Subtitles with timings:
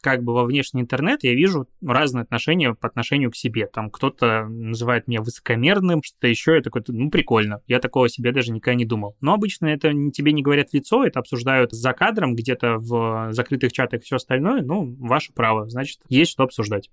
[0.00, 3.66] как бы во внешний интернет, я вижу разные отношения по отношению к себе.
[3.66, 7.62] Там кто-то называет меня высокомерным, что-то еще, я такой, ну, прикольно.
[7.66, 9.16] Я такого себе даже никогда не думал.
[9.20, 13.72] Но обычно это тебе не говорят в лицо, это обсуждают за кадром, где-то в закрытых
[13.72, 14.62] чатах и все остальное.
[14.62, 16.90] Ну, ваше право, значит, есть что обсуждать.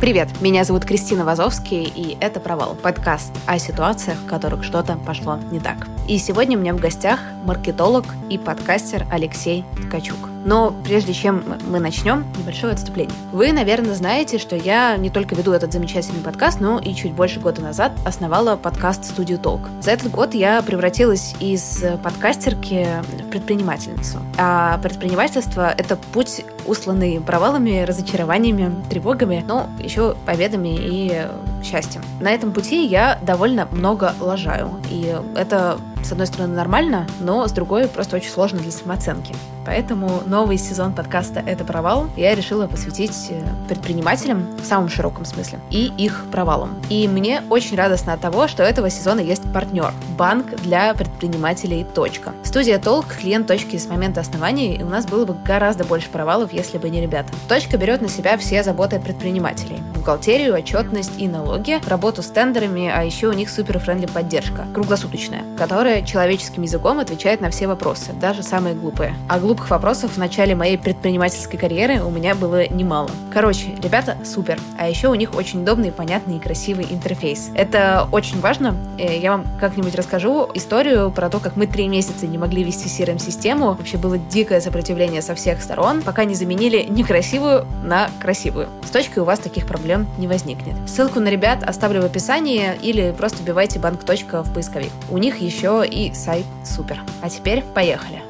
[0.00, 5.38] Привет, меня зовут Кристина Вазовский, и это «Провал»— подкаст о ситуациях, в которых что-то пошло
[5.52, 5.88] не так.
[6.08, 10.30] И сегодня у меня в гостях маркетолог и подкастер Алексей Ткачук.
[10.44, 13.14] Но прежде чем мы начнем, небольшое отступление.
[13.32, 17.40] Вы, наверное, знаете, что я не только веду этот замечательный подкаст, но и чуть больше
[17.40, 19.62] года назад основала подкаст «Студию Толк».
[19.80, 24.18] За этот год я превратилась из подкастерки в предпринимательницу.
[24.38, 31.26] А предпринимательство— это путь, усланный провалами, разочарованиями, тревогами, но еще победами и
[31.62, 32.02] счастьем.
[32.20, 34.70] На этом пути я довольно много лажаю.
[34.90, 39.34] И это с одной стороны, нормально, но с другой просто очень сложно для самооценки.
[39.66, 45.60] Поэтому новый сезон подкаста «Это провал» я решила посвятить э, предпринимателям в самом широком смысле
[45.70, 46.80] и их провалам.
[46.88, 52.32] И мне очень радостно от того, что этого сезона есть партнер– банк для предпринимателей «Точка».
[52.42, 56.52] Студия «Толк»– клиент «Точки» с момента основания, и у нас было бы гораздо больше провалов,
[56.52, 57.32] если бы не ребята.
[57.48, 61.49] «Точка» берет на себя все заботы предпринимателей– бухгалтерию, отчетность и налоги,
[61.86, 67.50] работу с тендерами, а еще у них супер-френдли поддержка, круглосуточная, которая человеческим языком отвечает на
[67.50, 69.14] все вопросы, даже самые глупые.
[69.28, 73.10] А глупых вопросов в начале моей предпринимательской карьеры у меня было немало.
[73.32, 74.58] Короче, ребята супер.
[74.78, 77.50] А еще у них очень удобный, понятный и красивый интерфейс.
[77.54, 78.76] Это очень важно.
[78.98, 82.88] Э, я вам как-нибудь расскажу историю про то, как мы три месяца не могли вести
[82.88, 83.74] CRM-систему.
[83.74, 88.68] Вообще было дикое сопротивление со всех сторон, пока не заменили некрасивую на красивую.
[88.84, 90.76] С точкой у вас таких проблем не возникнет.
[90.88, 94.02] Ссылку на ребят оставлю в описании или просто вбивайте банк.
[94.02, 94.90] в поисковик.
[95.10, 97.00] У них еще и сайт супер.
[97.22, 98.22] А теперь поехали.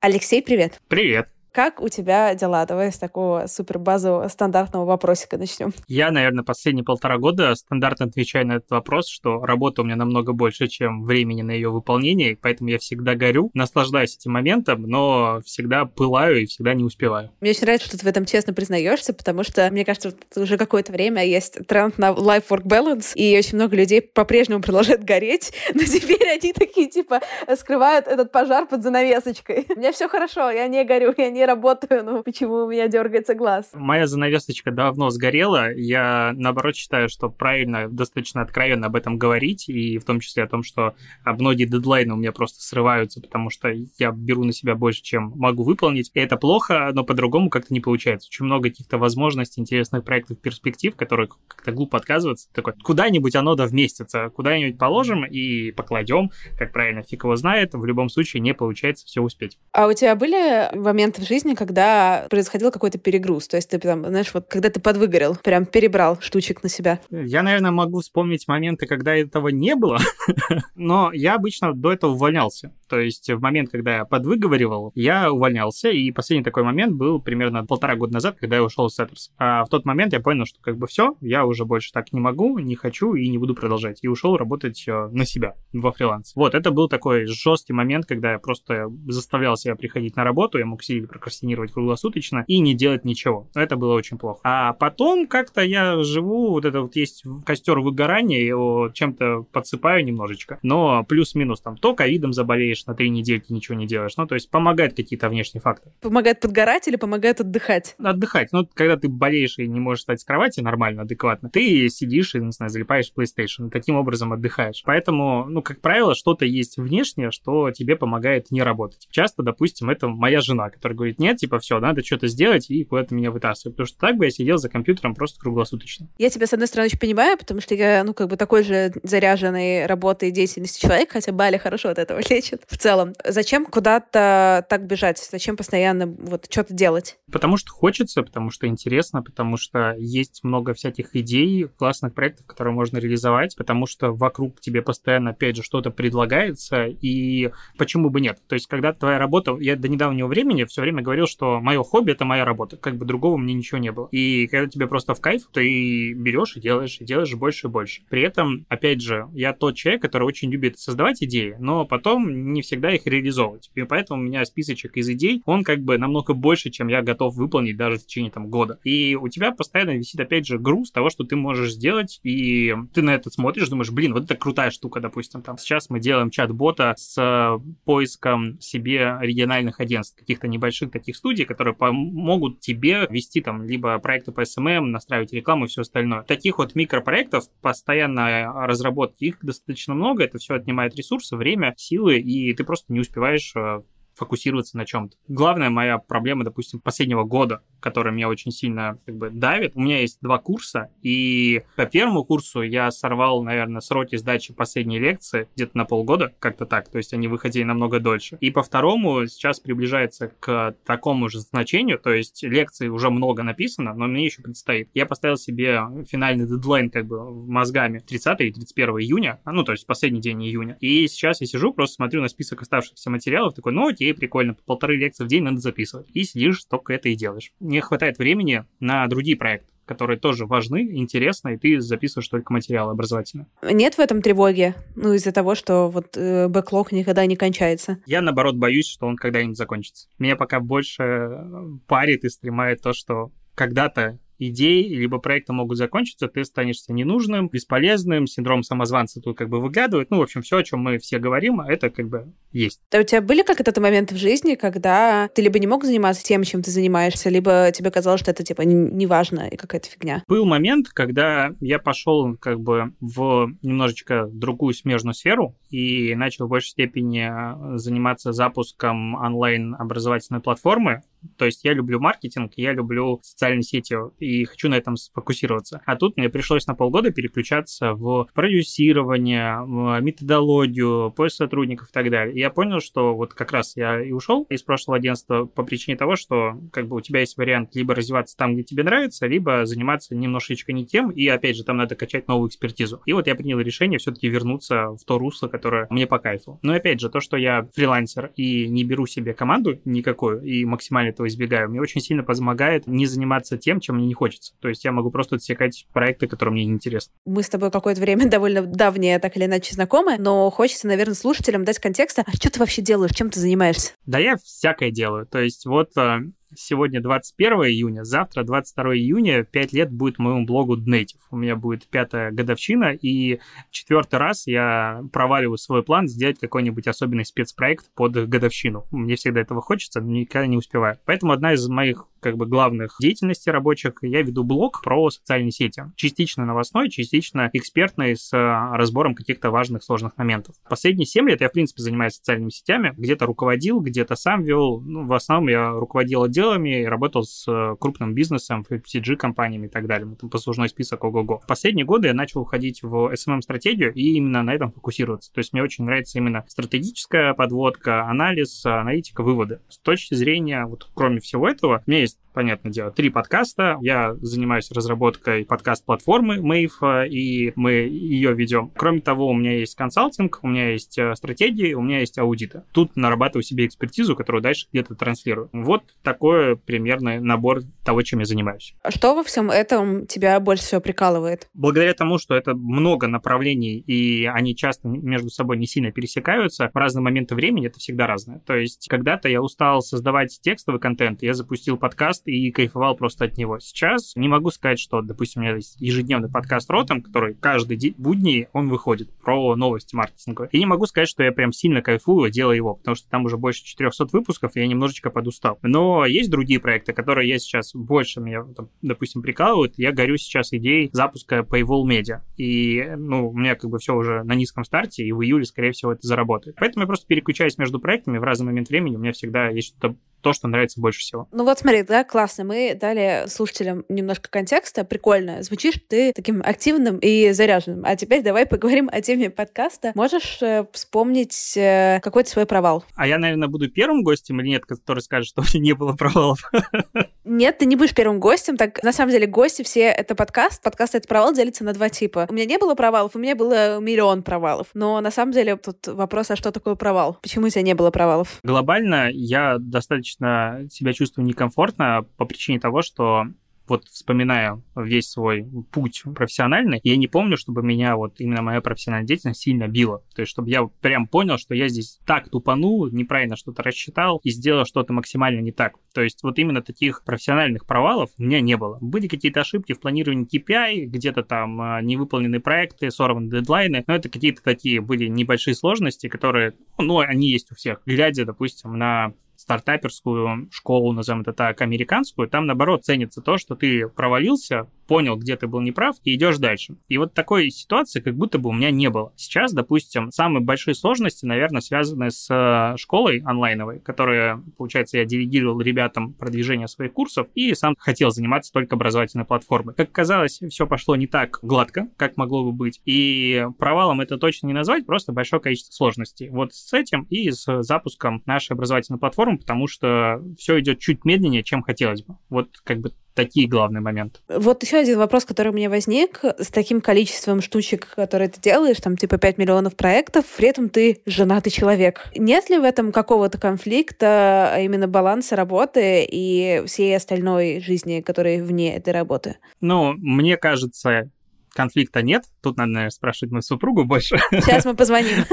[0.00, 0.80] Алексей, привет.
[0.88, 1.37] Привет.
[1.52, 2.64] Как у тебя дела?
[2.66, 5.72] Давай с такого супер базового стандартного вопросика начнем.
[5.86, 10.32] Я, наверное, последние полтора года стандартно отвечаю на этот вопрос, что работа у меня намного
[10.32, 15.84] больше, чем времени на ее выполнение, поэтому я всегда горю, наслаждаюсь этим моментом, но всегда
[15.84, 17.30] пылаю и всегда не успеваю.
[17.40, 20.92] Мне очень нравится, что ты в этом честно признаешься, потому что, мне кажется, уже какое-то
[20.92, 26.28] время есть тренд на life-work balance, и очень много людей по-прежнему продолжают гореть, но теперь
[26.28, 27.20] они такие, типа,
[27.56, 29.66] скрывают этот пожар под занавесочкой.
[29.74, 33.34] У меня все хорошо, я не горю, я не работаю, ну почему у меня дергается
[33.34, 33.70] глаз?
[33.74, 35.72] Моя занавесочка давно сгорела.
[35.74, 40.46] Я, наоборот, считаю, что правильно достаточно откровенно об этом говорить, и в том числе о
[40.46, 40.94] том, что
[41.24, 45.64] многие дедлайны у меня просто срываются, потому что я беру на себя больше, чем могу
[45.64, 46.10] выполнить.
[46.14, 48.28] И это плохо, но по-другому как-то не получается.
[48.30, 52.48] Очень много каких-то возможностей, интересных проектов, перспектив, которые как-то глупо отказываться.
[52.52, 57.72] Такой, куда-нибудь оно да вместится, куда-нибудь положим и покладем, как правильно, фиг его знает.
[57.72, 59.58] В любом случае не получается все успеть.
[59.72, 63.48] А у тебя были моменты жизни, когда происходил какой-то перегруз?
[63.48, 67.00] То есть ты там, знаешь, вот когда ты подвыгорел, прям перебрал штучек на себя?
[67.10, 69.98] Я, наверное, могу вспомнить моменты, когда этого не было,
[70.74, 72.72] но я обычно до этого увольнялся.
[72.88, 77.64] То есть в момент, когда я подвыговаривал, я увольнялся, и последний такой момент был примерно
[77.66, 79.30] полтора года назад, когда я ушел из Setters.
[79.36, 82.20] А в тот момент я понял, что как бы все, я уже больше так не
[82.20, 83.98] могу, не хочу и не буду продолжать.
[84.02, 86.32] И ушел работать э, на себя, во фриланс.
[86.34, 90.66] Вот, это был такой жесткий момент, когда я просто заставлял себя приходить на работу, я
[90.66, 93.48] мог сидеть прокрастинировать круглосуточно и не делать ничего.
[93.54, 94.40] Это было очень плохо.
[94.44, 100.58] А потом как-то я живу, вот это вот есть костер выгорания, его чем-то подсыпаю немножечко,
[100.62, 104.16] но плюс-минус там то ковидом заболеешь на три недельки, ничего не делаешь.
[104.16, 105.92] Ну, то есть помогает какие-то внешние факторы.
[106.00, 107.96] Помогает подгорать или помогает отдыхать?
[107.98, 108.52] Отдыхать.
[108.52, 112.38] Ну, когда ты болеешь и не можешь встать с кровати нормально, адекватно, ты сидишь и,
[112.38, 114.82] не знаю, залипаешь в PlayStation, и таким образом отдыхаешь.
[114.84, 119.08] Поэтому, ну, как правило, что-то есть внешнее, что тебе помогает не работать.
[119.10, 123.14] Часто, допустим, это моя жена, которая говорит, нет, типа, все, надо что-то сделать, и куда-то
[123.14, 123.76] меня вытаскивает.
[123.76, 126.08] Потому что так бы я сидел за компьютером просто круглосуточно.
[126.18, 128.92] Я тебя, с одной стороны, очень понимаю, потому что я, ну, как бы такой же
[129.02, 133.14] заряженный работой и деятельностью человек, хотя Бали хорошо от этого лечит в целом.
[133.24, 135.18] Зачем куда-то так бежать?
[135.30, 137.18] Зачем постоянно вот что-то делать?
[137.30, 142.74] Потому что хочется, потому что интересно, потому что есть много всяких идей, классных проектов, которые
[142.74, 148.38] можно реализовать, потому что вокруг тебе постоянно, опять же, что-то предлагается, и почему бы нет?
[148.48, 149.56] То есть, когда твоя работа...
[149.60, 153.04] Я до недавнего времени все время говорил, что мое хобби— это моя работа, как бы
[153.04, 154.08] другого мне ничего не было.
[154.10, 158.02] И когда тебе просто в кайф, ты берешь и делаешь, и делаешь больше и больше.
[158.08, 162.62] При этом, опять же, я тот человек, который очень любит создавать идеи, но потом не
[162.62, 163.70] всегда их реализовывать.
[163.74, 167.34] И поэтому у меня списочек из идей, он как бы намного больше, чем я готов
[167.34, 168.78] выполнить даже в течение там года.
[168.84, 173.02] И у тебя постоянно висит, опять же, груз того, что ты можешь сделать, и ты
[173.02, 176.94] на это смотришь, думаешь, блин, вот это крутая штука, допустим, там сейчас мы делаем чат-бота
[176.96, 183.98] с поиском себе региональных агентств, каких-то небольших таких студий, которые помогут тебе вести там либо
[183.98, 186.22] проекты по SMM, настраивать рекламу и все остальное.
[186.22, 192.52] Таких вот микропроектов постоянно разработки их достаточно много, это все отнимает ресурсы, время, силы, и
[192.54, 193.82] ты просто не успеваешь э,
[194.18, 195.16] фокусироваться на чем-то.
[195.28, 200.00] Главная моя проблема, допустим, последнего года, которая меня очень сильно как бы давит, у меня
[200.00, 205.76] есть два курса, и по первому курсу я сорвал, наверное, сроки сдачи последней лекции где-то
[205.76, 208.38] на полгода, как-то так, то есть они выходили намного дольше.
[208.40, 213.94] И по второму сейчас приближается к такому же значению, то есть лекций уже много написано,
[213.94, 214.88] но мне еще предстоит.
[214.94, 219.86] Я поставил себе финальный дедлайн как бы мозгами 30 и 31 июня, ну, то есть
[219.86, 220.76] последний день июня.
[220.80, 224.78] И сейчас я сижу, просто смотрю на список оставшихся материалов, такой, ну, окей, прикольно, по
[224.78, 226.06] полторы лекции в день надо записывать.
[226.14, 227.52] И сидишь, только это и делаешь.
[227.68, 232.92] Не хватает времени на другие проекты которые тоже важны, интересны, и ты записываешь только материалы
[232.92, 233.46] образовательные.
[233.62, 234.74] Нет в этом тревоги?
[234.96, 237.98] Ну, из-за того, что вот э, бэклог никогда не кончается.
[238.04, 240.08] Я, наоборот, боюсь, что он когда-нибудь закончится.
[240.18, 241.40] Меня пока больше
[241.86, 248.26] парит и стремает то, что когда-то идей, либо проекты могут закончиться, ты станешься ненужным, бесполезным,
[248.26, 250.10] синдром самозванца тут как бы выглядывает.
[250.10, 252.80] Ну, в общем, все, о чем мы все говорим, это как бы есть.
[252.92, 256.42] А у тебя были как-то моменты в жизни, когда ты либо не мог заниматься тем,
[256.44, 260.22] чем ты занимаешься, либо тебе казалось, что это типа неважно и какая-то фигня?
[260.26, 266.50] Был момент, когда я пошел как бы в немножечко другую смежную сферу и начал в
[266.50, 271.02] большей степени заниматься запуском онлайн-образовательной платформы,
[271.36, 275.80] то есть я люблю маркетинг, я люблю социальные сети и хочу на этом сфокусироваться.
[275.86, 282.10] А тут мне пришлось на полгода переключаться в продюсирование, в методологию, поиск сотрудников и так
[282.10, 282.34] далее.
[282.34, 285.96] И я понял, что вот как раз я и ушел из прошлого агентства по причине
[285.96, 289.64] того, что как бы у тебя есть вариант либо развиваться там, где тебе нравится, либо
[289.66, 293.02] заниматься немножечко не тем, и опять же там надо качать новую экспертизу.
[293.06, 296.58] И вот я принял решение все-таки вернуться в то русло, которое мне по кайфу.
[296.62, 301.07] Но опять же, то, что я фрилансер и не беру себе команду никакую и максимально
[301.08, 304.54] этого избегаю, мне очень сильно помогает не заниматься тем, чем мне не хочется.
[304.60, 307.12] То есть я могу просто отсекать проекты, которые мне не интересны.
[307.24, 311.64] Мы с тобой какое-то время довольно давние, так или иначе, знакомы, но хочется, наверное, слушателям
[311.64, 312.24] дать контекста.
[312.26, 313.12] А что ты вообще делаешь?
[313.14, 313.92] Чем ты занимаешься?
[314.06, 315.26] Да я всякое делаю.
[315.26, 316.20] То есть вот а,
[316.54, 321.18] Сегодня 21 июня, завтра 22 июня, 5 лет будет моему блогу Native.
[321.30, 323.40] У меня будет пятая годовщина, и
[323.70, 328.86] четвертый раз я проваливаю свой план сделать какой-нибудь особенный спецпроект под годовщину.
[328.90, 330.98] Мне всегда этого хочется, но никогда не успеваю.
[331.04, 335.84] Поэтому одна из моих как бы главных деятельностей рабочих, я веду блог про социальные сети.
[335.96, 340.54] Частично новостной, частично экспертный с а, разбором каких-то важных, сложных моментов.
[340.68, 342.94] Последние 7 лет я, в принципе, занимаюсь социальными сетями.
[342.96, 344.80] Где-то руководил, где-то сам вел.
[344.80, 349.86] Ну, в основном я руководил отделами и работал с э, крупным бизнесом, FMCG-компаниями и так
[349.86, 350.14] далее.
[350.16, 351.42] Там послужной список ого-го.
[351.46, 355.32] Последние годы я начал уходить в SMM-стратегию и именно на этом фокусироваться.
[355.32, 359.60] То есть мне очень нравится именно стратегическая подводка, анализ, аналитика, выводы.
[359.68, 363.78] С точки зрения, вот кроме всего этого, у меня есть понятное дело, три подкаста.
[363.80, 368.70] Я занимаюсь разработкой подкаст-платформы Mave, и мы ее ведем.
[368.76, 372.62] Кроме того, у меня есть консалтинг, у меня есть э, стратегии, у меня есть аудиты.
[372.72, 375.50] Тут нарабатываю себе экспертизу, которую дальше где-то транслирую.
[375.52, 378.74] Вот такой примерный набор того, чем я занимаюсь.
[378.82, 381.48] А что во всем этом тебя больше всего прикалывает?
[381.54, 386.76] Благодаря тому, что это много направлений, и они часто между собой не сильно пересекаются, в
[386.76, 388.40] разные моменты времени это всегда разное.
[388.40, 393.36] То есть когда-то я устал создавать текстовый контент, я запустил подкаст и кайфовал просто от
[393.36, 393.58] него.
[393.58, 397.94] Сейчас не могу сказать, что, допустим, у меня есть ежедневный подкаст Ротом, который каждый день,
[397.96, 400.50] будни он выходит про новости маркетинговые.
[400.52, 403.36] И не могу сказать, что я прям сильно кайфую, делая его, потому что там уже
[403.36, 405.58] больше 400 выпусков, и я немножечко подустал.
[405.62, 409.74] Но есть другие проекты, которые я сейчас больше меня, там, допустим, прикалывают.
[409.76, 412.20] Я горю сейчас идеей запуска Paywall Media.
[412.36, 415.72] И, ну, у меня как бы все уже на низком старте, и в июле, скорее
[415.72, 416.56] всего, это заработает.
[416.58, 418.96] Поэтому я просто переключаюсь между проектами в разный момент времени.
[418.96, 421.28] У меня всегда есть что-то то, что нравится больше всего.
[421.32, 422.44] Ну вот смотри, да, классно.
[422.44, 424.84] Мы дали слушателям немножко контекста.
[424.84, 425.42] Прикольно.
[425.42, 427.84] Звучишь ты таким активным и заряженным.
[427.84, 429.92] А теперь давай поговорим о теме подкаста.
[429.94, 432.84] Можешь э, вспомнить э, какой-то свой провал?
[432.96, 435.92] А я, наверное, буду первым гостем или нет, который скажет, что у меня не было
[435.92, 436.50] провалов?
[437.28, 438.56] Нет, ты не будешь первым гостем.
[438.56, 440.62] Так, на самом деле, гости все— это подкаст.
[440.62, 442.26] Подкаст— это провал делится на два типа.
[442.30, 444.68] У меня не было провалов, у меня было миллион провалов.
[444.72, 447.18] Но на самом деле тут вопрос, а что такое провал?
[447.20, 448.40] Почему у тебя не было провалов?
[448.42, 453.26] Глобально я достаточно себя чувствую некомфортно по причине того, что
[453.68, 459.06] вот вспоминая весь свой путь профессиональный, я не помню, чтобы меня вот именно моя профессиональная
[459.06, 460.02] деятельность сильно била.
[460.14, 464.30] То есть, чтобы я прям понял, что я здесь так тупанул, неправильно что-то рассчитал и
[464.30, 465.74] сделал что-то максимально не так.
[465.92, 468.78] То есть, вот именно таких профессиональных провалов у меня не было.
[468.80, 474.08] Были какие-то ошибки в планировании KPI, где-то там а, невыполненные проекты, сорваны дедлайны, но это
[474.08, 477.80] какие-то такие были небольшие сложности, которые, ну, они есть у всех.
[477.86, 479.12] Глядя, допустим, на
[479.48, 485.36] стартаперскую школу, назовем это так, американскую, там, наоборот, ценится то, что ты провалился, понял, где
[485.36, 486.76] ты был неправ, и идешь дальше.
[486.88, 489.12] И вот такой ситуации как будто бы у меня не было.
[489.16, 495.60] Сейчас, допустим, самые большие сложности, наверное, связаны с э, школой онлайновой, которая, получается, я делегировал
[495.60, 499.74] ребятам продвижение своих курсов и сам хотел заниматься только образовательной платформой.
[499.74, 502.80] Как казалось, все пошло не так гладко, как могло бы быть.
[502.86, 506.30] И провалом это точно не назвать, просто большое количество сложностей.
[506.30, 511.44] Вот с этим и с запуском нашей образовательной платформы, потому что все идет чуть медленнее,
[511.44, 512.16] чем хотелось бы.
[512.30, 514.20] Вот как бы такие главные моменты.
[514.28, 516.20] Вот еще один вопрос, который у меня возник.
[516.22, 521.02] С таким количеством штучек, которые ты делаешь, там типа 5 миллионов проектов, при этом ты
[521.04, 522.08] женатый человек.
[522.16, 528.40] Нет ли в этом какого-то конфликта, а именно баланса работы и всей остальной жизни, которая
[528.40, 529.38] вне этой работы?
[529.60, 531.10] Ну, мне кажется,
[531.58, 532.22] конфликта нет.
[532.40, 534.16] Тут надо, наверное, спрашивать мою супругу больше.
[534.30, 535.24] Сейчас мы позвоним.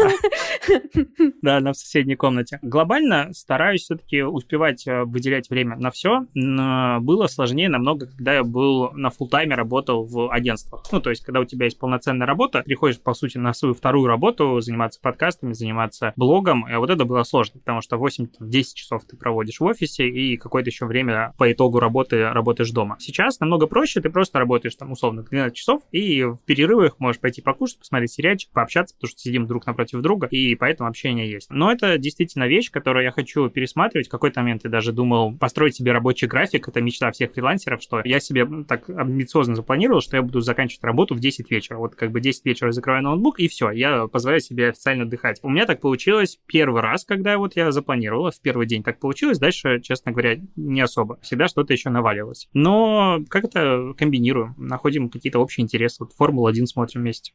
[1.41, 2.57] Да, она в соседней комнате.
[2.63, 6.21] Глобально стараюсь все-таки успевать э, выделять время на все.
[6.33, 10.83] Было сложнее намного, когда я был на фултайме, работал в агентствах.
[10.91, 14.07] Ну, то есть, когда у тебя есть полноценная работа, приходишь, по сути, на свою вторую
[14.07, 16.67] работу, заниматься подкастами, заниматься блогом.
[16.67, 20.71] И вот это было сложно, потому что 8-10 часов ты проводишь в офисе и какое-то
[20.71, 22.97] еще время по итогу работы работаешь дома.
[22.99, 27.41] Сейчас намного проще, ты просто работаешь там условно 12 часов и в перерывах можешь пойти
[27.41, 31.49] покушать, посмотреть сериальчик, пообщаться, потому что сидим друг напротив друга, и поэтому общение есть.
[31.49, 34.07] Но это действительно вещь, которую я хочу пересматривать.
[34.07, 36.67] В какой-то момент я даже думал построить себе рабочий график.
[36.67, 41.15] Это мечта всех фрилансеров, что я себе так амбициозно запланировал, что я буду заканчивать работу
[41.15, 41.77] в 10 вечера.
[41.77, 45.39] Вот как бы 10 вечера закрываю ноутбук, и все, я позволяю себе официально отдыхать.
[45.43, 49.39] У меня так получилось первый раз, когда вот я запланировал, в первый день так получилось,
[49.39, 51.19] дальше, честно говоря, не особо.
[51.21, 52.47] Всегда что-то еще наваливалось.
[52.53, 57.33] Но как это комбинируем, находим какие-то общие интересы вот Формулу-1 смотрим вместе.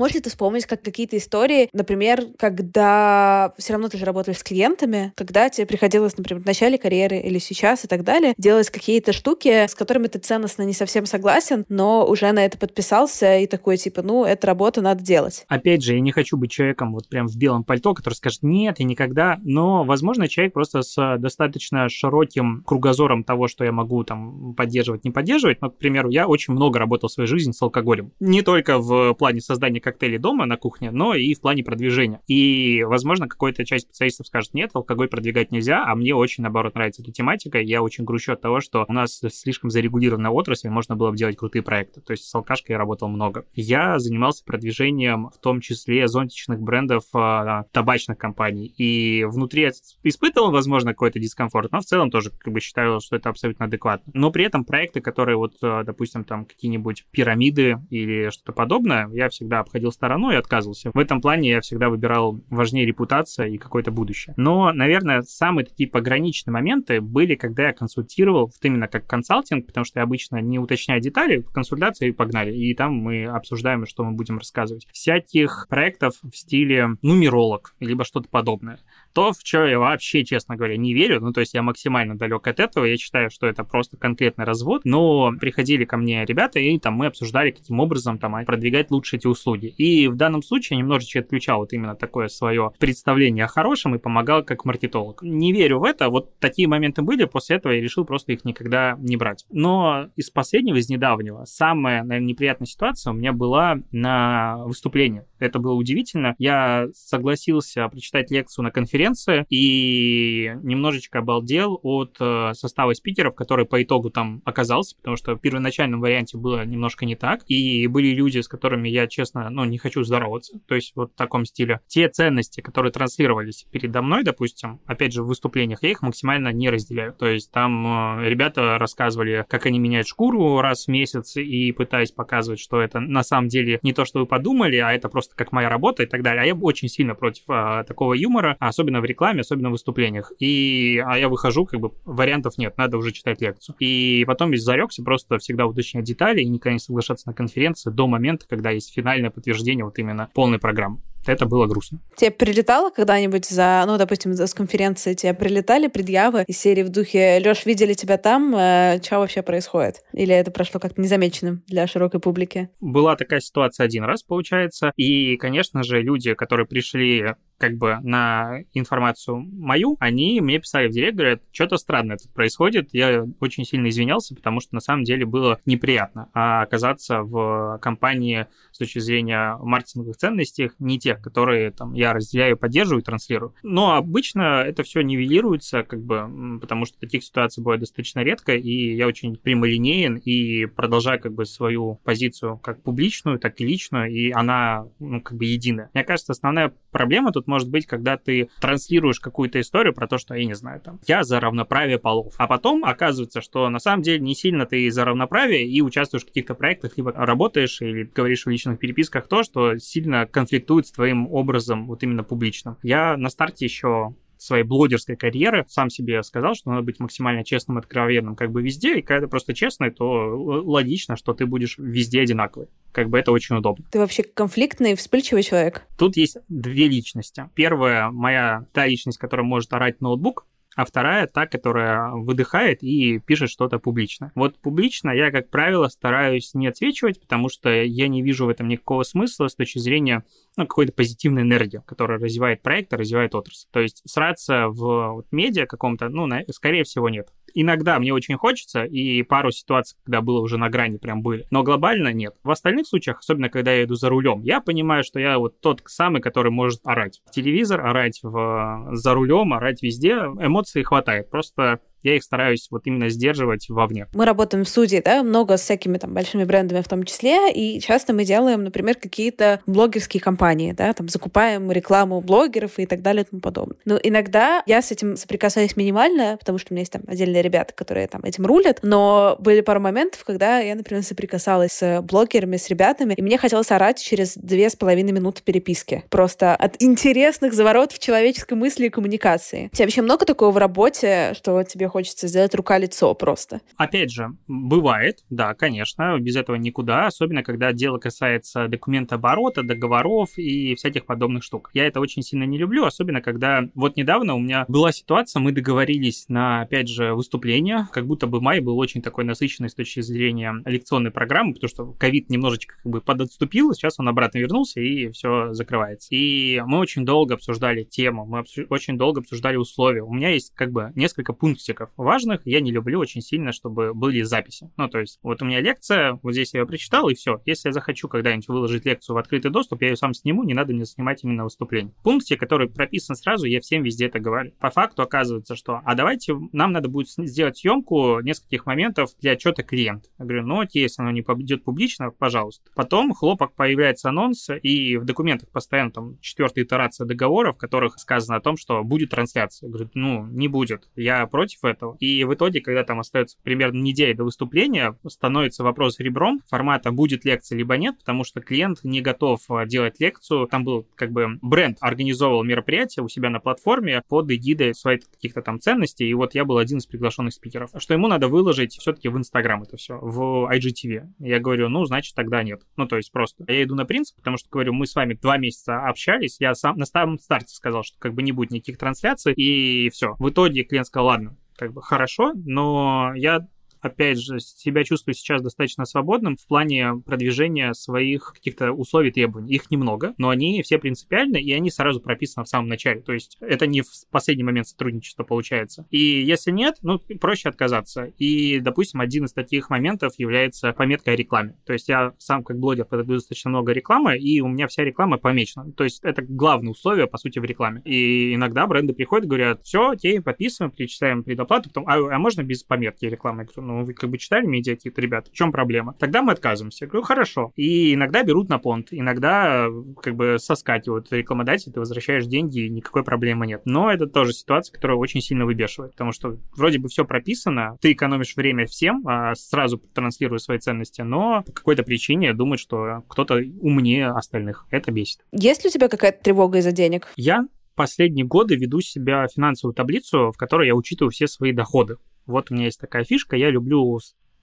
[0.00, 4.42] Можешь ли ты вспомнить как какие-то истории, например, когда все равно ты же работаешь с
[4.42, 9.12] клиентами, когда тебе приходилось, например, в начале карьеры или сейчас и так далее, делать какие-то
[9.12, 13.76] штуки, с которыми ты ценностно не совсем согласен, но уже на это подписался и такой,
[13.76, 15.44] типа, ну, эта работа надо делать.
[15.48, 18.78] Опять же, я не хочу быть человеком вот прям в белом пальто, который скажет, нет,
[18.78, 24.54] я никогда, но, возможно, человек просто с достаточно широким кругозором того, что я могу там
[24.54, 25.60] поддерживать, не поддерживать.
[25.60, 28.12] Ну, к примеру, я очень много работал в своей жизни с алкоголем.
[28.18, 32.20] Не только в плане создания коктейли дома на кухне, но и в плане продвижения.
[32.26, 37.02] И, возможно, какая-то часть специалистов скажет, нет, алкоголь продвигать нельзя, а мне очень, наоборот, нравится
[37.02, 37.58] эта тематика.
[37.58, 41.36] Я очень грущу от того, что у нас слишком зарегулированная отрасль, можно было бы делать
[41.36, 42.00] крутые проекты.
[42.00, 43.44] То есть с алкашкой я работал много.
[43.54, 48.72] Я занимался продвижением в том числе зонтичных брендов э, табачных компаний.
[48.76, 49.70] И внутри
[50.02, 54.12] испытывал, возможно, какой-то дискомфорт, но в целом тоже как бы считаю, что это абсолютно адекватно.
[54.14, 59.28] Но при этом проекты, которые вот, а, допустим, там какие-нибудь пирамиды или что-то подобное, я
[59.28, 60.90] всегда обходил обходил стороной и отказывался.
[60.92, 64.34] В этом плане я всегда выбирал важнее репутация и какое-то будущее.
[64.36, 69.84] Но, наверное, самые такие пограничные моменты были, когда я консультировал, вот именно как консалтинг, потому
[69.84, 72.54] что я обычно не уточняю детали, консультации и погнали.
[72.54, 74.86] И там мы обсуждаем, что мы будем рассказывать.
[74.92, 78.78] Всяких проектов в стиле нумеролог, либо что-то подобное
[79.12, 81.20] то, в что я вообще, честно говоря, не верю.
[81.20, 82.84] Ну, то есть я максимально далек от этого.
[82.84, 84.82] Я считаю, что это просто конкретный развод.
[84.84, 89.26] Но приходили ко мне ребята, и там мы обсуждали, каким образом там продвигать лучше эти
[89.26, 89.66] услуги.
[89.66, 93.98] И в данном случае я немножечко отключал вот именно такое свое представление о хорошем и
[93.98, 95.22] помогал как маркетолог.
[95.22, 96.08] Не верю в это.
[96.08, 97.24] Вот такие моменты были.
[97.24, 99.44] После этого я решил просто их никогда не брать.
[99.50, 105.24] Но из последнего, из недавнего, самая, наверное, неприятная ситуация у меня была на выступлении.
[105.38, 106.36] Это было удивительно.
[106.38, 113.64] Я согласился прочитать лекцию на конференции конференции и немножечко обалдел от э, состава спикеров, который
[113.64, 118.08] по итогу там оказался, потому что в первоначальном варианте было немножко не так, и были
[118.08, 121.80] люди, с которыми я, честно, ну, не хочу здороваться, то есть вот в таком стиле.
[121.86, 126.68] Те ценности, которые транслировались передо мной, допустим, опять же, в выступлениях, я их максимально не
[126.70, 127.12] разделяю.
[127.12, 132.10] То есть там э, ребята рассказывали, как они меняют шкуру раз в месяц и пытаясь
[132.10, 135.52] показывать, что это на самом деле не то, что вы подумали, а это просто как
[135.52, 136.42] моя работа и так далее.
[136.42, 140.32] А я очень сильно против а, такого юмора, особенно особенно в рекламе, особенно в выступлениях.
[140.38, 143.76] И, а я выхожу, как бы вариантов нет, надо уже читать лекцию.
[143.78, 148.06] И потом весь зарекся просто всегда уточнять детали и никогда не соглашаться на конференции до
[148.06, 151.00] момента, когда есть финальное подтверждение вот именно полной программы.
[151.26, 152.00] Это было грустно.
[152.16, 157.38] Тебе прилетало когда-нибудь за, ну, допустим, с конференции, тебе прилетали предъявы из серии в духе
[157.40, 162.20] «Лёш, видели тебя там, э, что вообще происходит?» Или это прошло как-то незамеченным для широкой
[162.20, 162.70] публики?
[162.80, 168.62] Была такая ситуация один раз, получается, и, конечно же, люди, которые пришли как бы на
[168.72, 172.88] информацию мою, они мне писали в директ, говорят, что-то странное тут происходит.
[172.92, 178.46] Я очень сильно извинялся, потому что на самом деле было неприятно а оказаться в компании
[178.72, 183.54] с точки зрения маркетинговых ценностей не тех, которые там я разделяю, поддерживаю транслирую.
[183.62, 188.94] Но обычно это все нивелируется, как бы, потому что таких ситуаций бывает достаточно редко, и
[188.94, 194.30] я очень прямолинеен и продолжаю как бы свою позицию как публичную, так и личную, и
[194.30, 195.90] она, ну, как бы единая.
[195.92, 200.34] Мне кажется, основная проблема тут может быть, когда ты транслируешь какую-то историю про то, что,
[200.34, 202.34] я не знаю, там, я за равноправие полов.
[202.38, 206.28] А потом оказывается, что на самом деле не сильно ты за равноправие и участвуешь в
[206.28, 211.26] каких-то проектах, либо работаешь или говоришь в личных переписках то, что сильно конфликтует с твоим
[211.32, 212.76] образом вот именно публичным.
[212.82, 217.78] Я на старте еще своей блогерской карьеры сам себе сказал, что надо быть максимально честным
[217.78, 221.78] и откровенным как бы везде, и когда ты просто честный, то логично, что ты будешь
[221.78, 222.68] везде одинаковый.
[222.92, 223.84] Как бы это очень удобно.
[223.90, 225.86] Ты вообще конфликтный, вспыльчивый человек?
[225.96, 227.48] Тут есть две личности.
[227.54, 230.46] Первая моя та личность, которая может орать ноутбук,
[230.76, 234.32] а вторая та, которая выдыхает и пишет что-то публично.
[234.34, 238.68] Вот публично я, как правило, стараюсь не отсвечивать, потому что я не вижу в этом
[238.68, 240.24] никакого смысла с точки зрения
[240.56, 243.66] ну, какой-то позитивной энергии, которая развивает проект, развивает отрасль.
[243.72, 247.28] То есть сраться в вот, медиа каком-то, ну, на, скорее всего, нет.
[247.54, 251.46] Иногда мне очень хочется, и пару ситуаций, когда было уже на грани, прям были.
[251.50, 252.34] Но глобально нет.
[252.42, 255.82] В остальных случаях, особенно когда я иду за рулем, я понимаю, что я вот тот
[255.86, 260.12] самый, который может орать в телевизор, орать в, за рулем, орать везде.
[260.12, 261.30] Эмоций хватает.
[261.30, 264.06] Просто я их стараюсь вот именно сдерживать вовне.
[264.14, 267.80] Мы работаем в студии, да, много с всякими там большими брендами в том числе, и
[267.80, 273.24] часто мы делаем, например, какие-то блогерские кампании, да, там закупаем рекламу блогеров и так далее
[273.24, 273.76] и тому подобное.
[273.84, 277.74] Но иногда я с этим соприкасаюсь минимально, потому что у меня есть там отдельные ребята,
[277.74, 282.68] которые там этим рулят, но были пару моментов, когда я, например, соприкасалась с блогерами, с
[282.68, 286.04] ребятами, и мне хотелось орать через две с половиной минуты переписки.
[286.10, 289.68] Просто от интересных заворотов человеческой мысли и коммуникации.
[289.72, 293.60] У тебя вообще много такого в работе, что тебе хочется сделать рука-лицо просто.
[293.76, 300.30] Опять же, бывает, да, конечно, без этого никуда, особенно когда дело касается документа оборота, договоров
[300.36, 301.70] и всяких подобных штук.
[301.74, 305.52] Я это очень сильно не люблю, особенно когда вот недавно у меня была ситуация, мы
[305.52, 310.00] договорились на, опять же, выступление, как будто бы май был очень такой насыщенный с точки
[310.00, 315.10] зрения лекционной программы, потому что ковид немножечко как бы подотступил, сейчас он обратно вернулся и
[315.10, 316.08] все закрывается.
[316.10, 320.02] И мы очень долго обсуждали тему, мы очень долго обсуждали условия.
[320.02, 323.94] У меня есть как бы несколько пунктиков пунктиков важных я не люблю очень сильно, чтобы
[323.94, 324.70] были записи.
[324.76, 327.40] Ну, то есть, вот у меня лекция, вот здесь я ее прочитал, и все.
[327.46, 330.72] Если я захочу когда-нибудь выложить лекцию в открытый доступ, я ее сам сниму, не надо
[330.72, 331.92] мне снимать именно выступление.
[332.00, 334.52] В пункте, который прописан сразу, я всем везде это говорю.
[334.60, 339.62] По факту оказывается, что, а давайте, нам надо будет сделать съемку нескольких моментов для отчета
[339.62, 340.08] клиента.
[340.18, 342.70] Я говорю, ну окей, если оно не идет публично, пожалуйста.
[342.74, 348.36] Потом хлопок появляется анонс, и в документах постоянно там четвертая итерация договора, в которых сказано
[348.36, 349.68] о том, что будет трансляция.
[349.68, 350.88] Я говорю, ну, не будет.
[350.96, 351.96] Я против этого.
[352.00, 357.24] И в итоге, когда там остается примерно неделя до выступления, становится вопрос ребром формата, будет
[357.24, 360.46] лекция либо нет, потому что клиент не готов а, делать лекцию.
[360.46, 365.42] Там был как бы бренд организовывал мероприятие у себя на платформе под эгидой своих каких-то
[365.42, 367.70] там ценностей, и вот я был один из приглашенных спикеров.
[367.76, 371.08] Что ему надо выложить все-таки в Инстаграм это все, в IGTV.
[371.18, 372.62] Я говорю, ну, значит, тогда нет.
[372.76, 373.44] Ну, то есть просто.
[373.48, 376.76] Я иду на принцип, потому что, говорю, мы с вами два месяца общались, я сам
[376.76, 380.16] на самом старте сказал, что как бы не будет никаких трансляций, и все.
[380.18, 383.46] В итоге клиент сказал, ладно, как бы хорошо, но я
[383.80, 389.54] опять же, себя чувствую сейчас достаточно свободным в плане продвижения своих каких-то условий, требований.
[389.54, 393.00] Их немного, но они все принципиальны, и они сразу прописаны в самом начале.
[393.00, 395.86] То есть это не в последний момент сотрудничества получается.
[395.90, 398.12] И если нет, ну, проще отказаться.
[398.18, 401.56] И, допустим, один из таких моментов является пометка о рекламе.
[401.64, 405.18] То есть я сам как блогер подаю достаточно много рекламы, и у меня вся реклама
[405.18, 405.72] помечена.
[405.72, 407.82] То есть это главное условие, по сути, в рекламе.
[407.84, 412.62] И иногда бренды приходят говорят, все, окей, подписываем, перечисляем предоплату, потом, а, а можно без
[412.62, 413.42] пометки рекламы?
[413.42, 415.94] Я говорю, ну, вы как бы читали медиа какие-то ребята, в чем проблема?
[415.98, 416.84] Тогда мы отказываемся.
[416.84, 417.52] Я говорю, хорошо.
[417.56, 419.68] И иногда берут на понт, иногда
[420.02, 423.62] как бы соскакивают рекламодатель, ты возвращаешь деньги, и никакой проблемы нет.
[423.64, 427.92] Но это тоже ситуация, которая очень сильно выбешивает, потому что вроде бы все прописано, ты
[427.92, 433.36] экономишь время всем, а сразу транслируя свои ценности, но по какой-то причине думают, что кто-то
[433.60, 434.66] умнее остальных.
[434.70, 435.20] Это бесит.
[435.32, 437.08] Есть ли у тебя какая-то тревога из-за денег?
[437.16, 441.96] Я последние годы веду себя финансовую таблицу, в которой я учитываю все свои доходы.
[442.30, 444.00] Вот у меня есть такая фишка, я люблю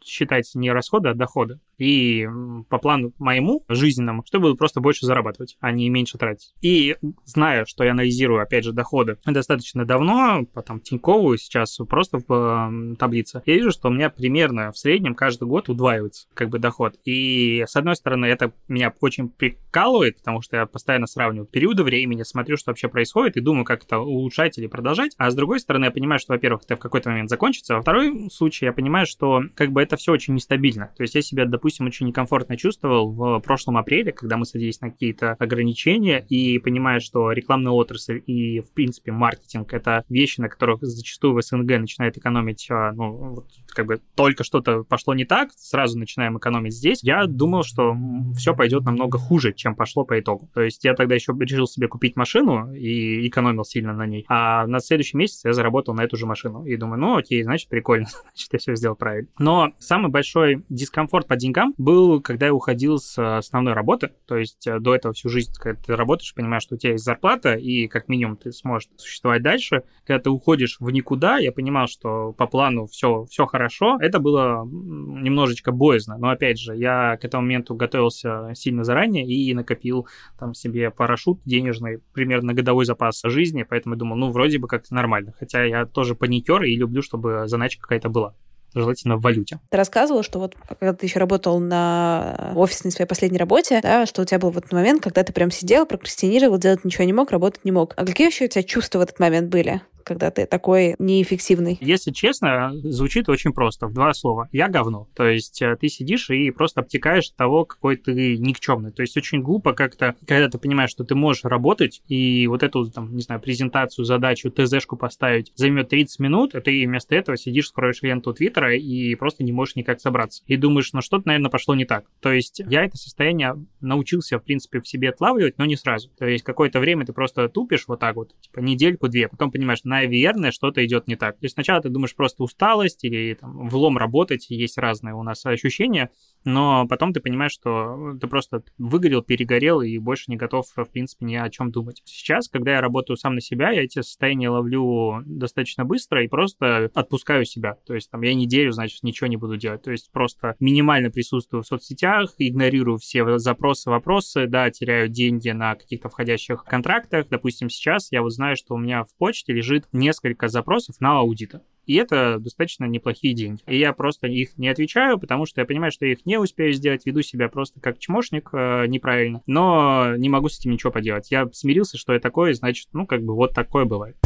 [0.07, 2.27] считать не расходы, а доходы и
[2.69, 6.53] по плану моему жизненному, чтобы просто больше зарабатывать, а не меньше тратить.
[6.61, 12.95] И зная, что я анализирую, опять же, доходы достаточно давно, потом Тиньковую сейчас просто в
[12.97, 16.95] таблице, я вижу, что у меня примерно в среднем каждый год удваивается как бы доход.
[17.05, 22.23] И с одной стороны, это меня очень прикалывает, потому что я постоянно сравниваю периоды времени,
[22.23, 25.13] смотрю, что вообще происходит, и думаю, как это улучшать или продолжать.
[25.17, 27.81] А с другой стороны, я понимаю, что, во-первых, это в какой-то момент закончится, а во
[27.83, 30.91] второй случае я понимаю, что как бы это все очень нестабильно.
[30.95, 34.91] То есть я себя, допустим, очень некомфортно чувствовал в прошлом апреле, когда мы садились на
[34.91, 40.79] какие-то ограничения и понимая, что рекламная отрасль и, в принципе, маркетинг— это вещи, на которых
[40.81, 45.51] зачастую в СНГ начинает экономить, а, ну, вот, как бы только что-то пошло не так,
[45.53, 47.03] сразу начинаем экономить здесь.
[47.03, 47.95] Я думал, что
[48.35, 50.49] все пойдет намного хуже, чем пошло по итогу.
[50.53, 54.25] То есть я тогда еще решил себе купить машину и экономил сильно на ней.
[54.27, 56.65] А на следующий месяц я заработал на эту же машину.
[56.65, 59.29] И думаю, ну окей, значит, прикольно, значит, я все сделал правильно.
[59.39, 64.11] Но самый большой дискомфорт по деньгам был, когда я уходил с основной работы.
[64.27, 67.05] То есть э, до этого всю жизнь, когда ты работаешь, понимаешь, что у тебя есть
[67.05, 69.83] зарплата, и как минимум ты сможешь существовать дальше.
[70.05, 73.97] Когда ты уходишь в никуда, я понимал, что по плану все, все хорошо.
[73.99, 76.17] Это было немножечко боязно.
[76.17, 81.39] Но опять же, я к этому моменту готовился сильно заранее и накопил там себе парашют
[81.45, 85.33] денежный, примерно годовой запас жизни, поэтому я думал, ну, вроде бы как-то нормально.
[85.39, 88.35] Хотя я тоже паникер и люблю, чтобы заначка какая-то была
[88.73, 89.59] желательно в валюте.
[89.69, 94.21] Ты рассказывал, что вот когда ты еще работал на офисной своей последней работе, да, что
[94.21, 97.65] у тебя был вот момент, когда ты прям сидел, прокрастинировал, делать ничего не мог, работать
[97.65, 97.93] не мог.
[97.97, 99.81] А какие вообще у тебя чувства в этот момент были?
[100.07, 101.77] когда ты такой неэффективный?
[101.81, 104.47] Если честно, звучит очень просто, в два слова.
[104.53, 105.07] Я говно.
[105.13, 108.91] То есть э, ты сидишь и просто обтекаешь того, какой ты никчемный.
[108.91, 112.89] То есть очень глупо как-то, когда ты понимаешь, что ты можешь работать, и вот эту,
[112.89, 117.67] там, не знаю, презентацию, задачу, ТЗшку поставить займет 30 минут, а ты вместо этого сидишь,
[117.67, 120.43] скроешь ленту Твиттера и просто не можешь никак собраться.
[120.47, 122.05] И думаешь, ну что-то, наверное, пошло не так.
[122.19, 126.09] То есть я это состояние научился, в принципе, в себе отлавливать, но не сразу.
[126.17, 130.51] То есть какое-то время ты просто тупишь вот так вот, типа недельку-две, потом понимаешь, наверное,
[130.51, 131.35] что-то идет не так.
[131.39, 135.45] То есть сначала ты думаешь просто усталость или там, влом работать, есть разные у нас
[135.45, 136.09] ощущения,
[136.43, 141.25] но потом ты понимаешь, что ты просто выгорел, перегорел и больше не готов, в принципе,
[141.25, 142.01] ни о чем думать.
[142.05, 146.89] Сейчас, когда я работаю сам на себя, я эти состояния ловлю достаточно быстро и просто
[146.93, 147.75] отпускаю себя.
[147.85, 149.81] То есть там я неделю, значит, ничего не буду делать.
[149.83, 155.75] То есть просто минимально присутствую в соцсетях, игнорирую все запросы, вопросы, да, теряю деньги на
[155.75, 157.27] каких-то входящих контрактах.
[157.29, 161.61] Допустим, сейчас я вот знаю, что у меня в почте лежит несколько запросов на аудита.
[161.87, 163.61] И это достаточно неплохие деньги.
[163.65, 166.73] И я просто их не отвечаю, потому что я понимаю, что я их не успею
[166.73, 171.31] сделать, веду себя просто как чмошник э, неправильно, но не могу с этим ничего поделать.
[171.31, 174.17] Я смирился, что я такое, значит, ну, как бы вот такое бывает.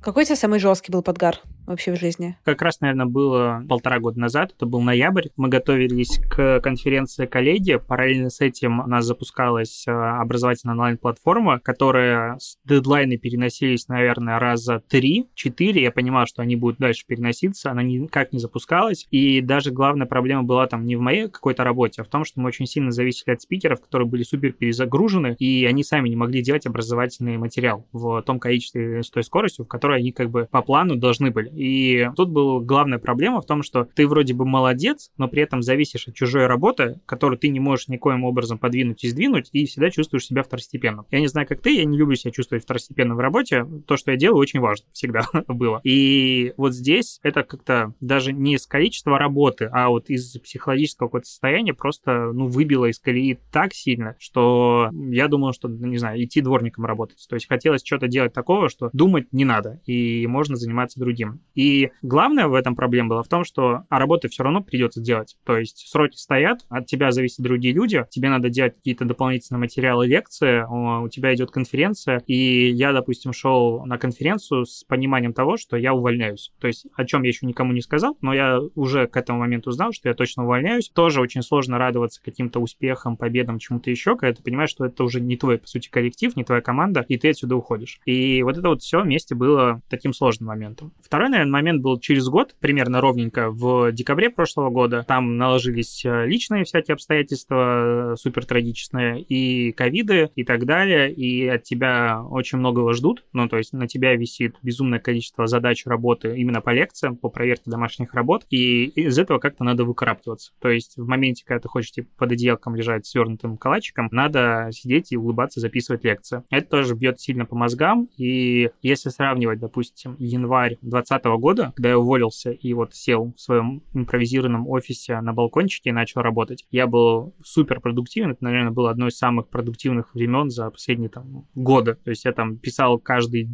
[0.00, 1.36] Какой у тебя самый жесткий был подгар?
[1.66, 2.36] Вообще в жизни?
[2.44, 5.28] Как раз, наверное, было полтора года назад, это был ноябрь.
[5.36, 7.76] Мы готовились к конференции коллеги.
[7.76, 14.82] Параллельно с этим у нас запускалась э, образовательная онлайн-платформа, которая с дедлайны переносились, наверное, раза
[14.88, 15.82] три, четыре.
[15.82, 17.70] Я понимал, что они будут дальше переноситься.
[17.70, 19.06] Она никак не запускалась.
[19.10, 22.40] И даже главная проблема была там не в моей какой-то работе, а в том, что
[22.40, 26.42] мы очень сильно зависели от спикеров, которые были супер перезагружены, и они сами не могли
[26.42, 30.62] делать образовательный материал в том количестве, с той скоростью, в которой они как бы по
[30.62, 31.49] плану должны были.
[31.54, 35.62] И тут была главная проблема в том, что ты вроде бы молодец, но при этом
[35.62, 39.90] зависишь от чужой работы, которую ты не можешь никоим образом подвинуть и сдвинуть, и всегда
[39.90, 41.06] чувствуешь себя второстепенным.
[41.10, 43.66] Я не знаю, как ты, я не люблю себя чувствовать второстепенным в работе.
[43.86, 45.80] То, что я делаю, очень важно всегда было.
[45.84, 51.28] И вот здесь это как-то даже не из количества работы, а вот из психологического какого-то
[51.28, 56.40] состояния просто, ну, выбило из колеи так сильно, что я думал, что, не знаю, идти
[56.40, 57.24] дворником работать.
[57.28, 61.39] То есть хотелось что-то делать такого, что думать не надо, и можно заниматься другим.
[61.54, 65.36] И главное в этом проблема была в том, что а работы все равно придется делать.
[65.44, 70.06] То есть сроки стоят, от тебя зависят другие люди, тебе надо делать какие-то дополнительные материалы,
[70.06, 75.76] лекции, у тебя идет конференция, и я, допустим, шел на конференцию с пониманием того, что
[75.76, 76.52] я увольняюсь.
[76.60, 79.70] То есть о чем я еще никому не сказал, но я уже к этому моменту
[79.70, 80.88] знал, что я точно увольняюсь.
[80.90, 85.20] Тоже очень сложно радоваться каким-то успехам, победам, чему-то еще, когда ты понимаешь, что это уже
[85.20, 88.00] не твой, по сути, коллектив, не твоя команда, и ты отсюда уходишь.
[88.04, 90.92] И вот это вот все вместе было таким сложным моментом.
[91.02, 95.04] Второй, наверное, момент был через год, примерно ровненько, в декабре прошлого года.
[95.06, 101.46] Там наложились э, личные всякие обстоятельства, э, супер трагичные, и ковиды, и так далее, и
[101.46, 106.36] от тебя очень многого ждут, ну, то есть на тебя висит безумное количество задач работы
[106.36, 110.52] именно по лекциям, по проверке домашних работ, и из этого как-то надо выкарабкиваться.
[110.60, 115.12] То есть в моменте, когда ты хочешь типа, под одеялком лежать свернутым калачиком, надо сидеть
[115.12, 116.42] и улыбаться, записывать лекции.
[116.50, 121.98] Это тоже бьет сильно по мозгам, и если сравнивать, допустим, январь 2020 года, когда я
[121.98, 127.34] уволился и вот сел в своем импровизированном офисе на балкончике и начал работать, я был
[127.44, 128.32] супер продуктивен.
[128.32, 131.96] Это, наверное, было одно из самых продуктивных времен за последние там годы.
[132.04, 133.48] То есть я там писал каждый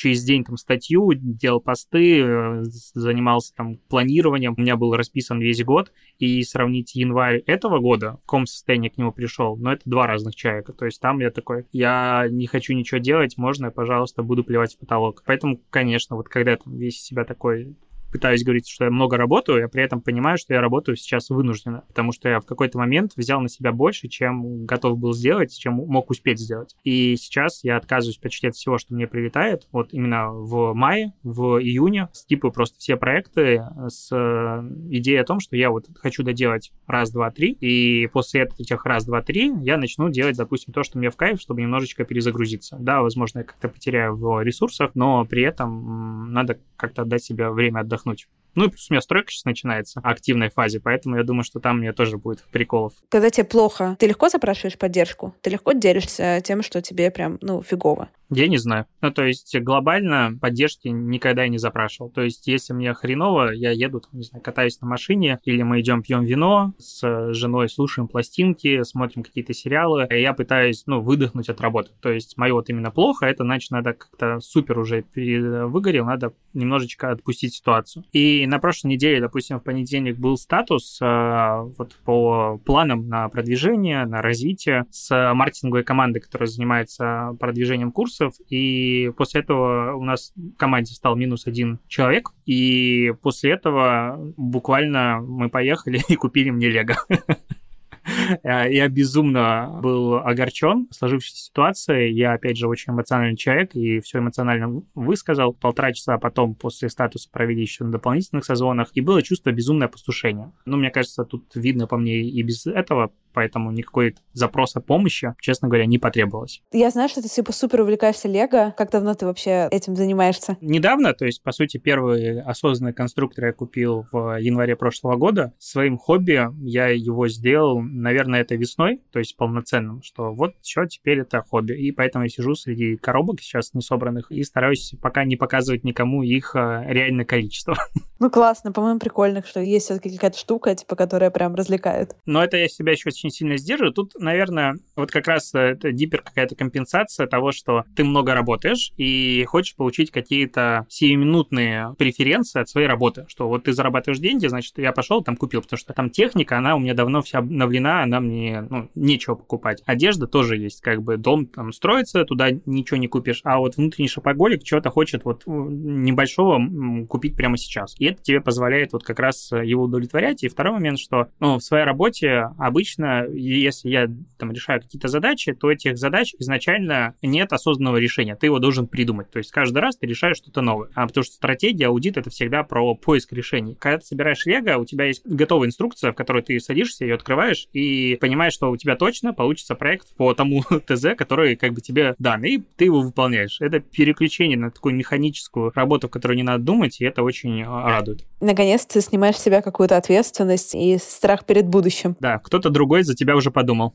[0.00, 4.54] через день там статью, делал посты, э, занимался там планированием.
[4.56, 8.96] У меня был расписан весь год, и сравнить январь этого года, в каком состоянии к
[8.96, 10.72] нему пришел, но ну, это два разных человека.
[10.72, 14.74] То есть там я такой, я не хочу ничего делать, можно я, пожалуйста, буду плевать
[14.74, 15.22] в потолок.
[15.26, 17.76] Поэтому, конечно, вот когда там весь себя такой
[18.10, 21.84] пытаюсь говорить, что я много работаю, я при этом понимаю, что я работаю сейчас вынужденно,
[21.88, 25.74] потому что я в какой-то момент взял на себя больше, чем готов был сделать, чем
[25.74, 26.74] мог успеть сделать.
[26.84, 29.66] И сейчас я отказываюсь почти от всего, что мне прилетает.
[29.72, 35.40] Вот именно в мае, в июне скипаю просто все проекты с э, идеей о том,
[35.40, 39.76] что я вот хочу доделать раз, два, три, и после этих раз, два, три я
[39.76, 42.76] начну делать, допустим, то, что мне в кайф, чтобы немножечко перезагрузиться.
[42.80, 47.80] Да, возможно, я как-то потеряю в ресурсах, но при этом надо как-то отдать себе время
[47.80, 48.28] отдохнуть отдохнуть.
[48.56, 51.78] Ну и плюс у меня стройка сейчас начинается, активной фазе, поэтому я думаю, что там
[51.78, 52.94] мне тоже будет приколов.
[53.08, 55.34] Когда тебе плохо, ты легко запрашиваешь поддержку?
[55.40, 58.08] Ты легко делишься тем, что тебе прям, ну, фигово?
[58.30, 58.86] Я не знаю.
[59.00, 62.10] Ну, то есть глобально поддержки никогда не запрашивал.
[62.10, 65.80] То есть если мне хреново, я еду, там, не знаю, катаюсь на машине, или мы
[65.80, 71.48] идем пьем вино с женой, слушаем пластинки, смотрим какие-то сериалы, и я пытаюсь, ну, выдохнуть
[71.48, 71.90] от работы.
[72.00, 77.10] То есть мое вот именно плохо, это значит, надо как-то супер уже выгорел, надо немножечко
[77.10, 78.04] отпустить ситуацию.
[78.12, 84.04] И на прошлой неделе, допустим, в понедельник был статус э, вот по планам на продвижение,
[84.06, 90.32] на развитие с маркетинговой командой, которая занимается продвижением курса, ресурсов, и после этого у нас
[90.34, 96.68] в команде стал минус один человек, и после этого буквально мы поехали и купили мне
[96.68, 96.96] Лего.
[98.42, 102.14] Я безумно был огорчен сложившейся ситуацией.
[102.14, 105.52] Я, опять же, очень эмоциональный человек и все эмоционально высказал.
[105.52, 110.50] Полтора часа потом после статуса провели еще на дополнительных созвонах, и было чувство безумное опустошения.
[110.64, 115.34] Ну, мне кажется, тут видно по мне и без этого, поэтому никакой запрос о помощи,
[115.40, 116.62] честно говоря, не потребовалось.
[116.72, 118.74] Я знаю, что ты типа супер увлекаешься Лего.
[118.76, 120.56] Как давно ты вообще этим занимаешься?
[120.60, 125.52] Недавно, то есть, по сути, первый осознанный конструктор я купил в январе прошлого года.
[125.58, 131.20] Своим хобби я его сделал, наверное, это весной, то есть полноценным, что вот все, теперь
[131.20, 131.72] это хобби.
[131.72, 136.22] И поэтому я сижу среди коробок сейчас не собранных и стараюсь пока не показывать никому
[136.22, 137.76] их а, реальное количество.
[138.22, 142.14] Ну, классно, по-моему, прикольно, что есть все-таки какая-то штука, типа, которая прям развлекает.
[142.26, 143.94] Но это я себя еще очень сильно сдерживает.
[143.94, 149.44] Тут, наверное, вот как раз это дипер какая-то компенсация того, что ты много работаешь и
[149.46, 153.26] хочешь получить какие-то сиюминутные преференции от своей работы.
[153.28, 156.76] Что вот ты зарабатываешь деньги, значит, я пошел там купил, потому что там техника, она
[156.76, 159.82] у меня давно вся обновлена, она мне, ну, нечего покупать.
[159.86, 164.08] Одежда тоже есть, как бы дом там строится, туда ничего не купишь, а вот внутренний
[164.08, 167.94] шопоголик чего-то хочет вот небольшого купить прямо сейчас.
[167.98, 170.42] И это тебе позволяет вот как раз его удовлетворять.
[170.42, 175.52] И второй момент, что ну, в своей работе обычно, если я там решаю какие-то задачи,
[175.52, 178.36] то этих задач изначально нет осознанного решения.
[178.36, 179.30] Ты его должен придумать.
[179.30, 180.90] То есть каждый раз ты решаешь что-то новое.
[180.94, 183.76] А потому что стратегия, аудит— это всегда про поиск решений.
[183.78, 187.68] Когда ты собираешь лего, у тебя есть готовая инструкция, в которой ты садишься, ее открываешь
[187.72, 192.14] и понимаешь, что у тебя точно получится проект по тому ТЗ, который как бы тебе
[192.18, 193.60] дан, и ты его выполняешь.
[193.60, 197.88] Это переключение на такую механическую работу, в которой не надо думать, и это очень а,
[197.88, 198.24] радует.
[198.40, 202.16] Наконец ты снимаешь с себя какую-то ответственность и страх перед будущим.
[202.20, 203.94] Да, кто-то другой за тебя уже подумал.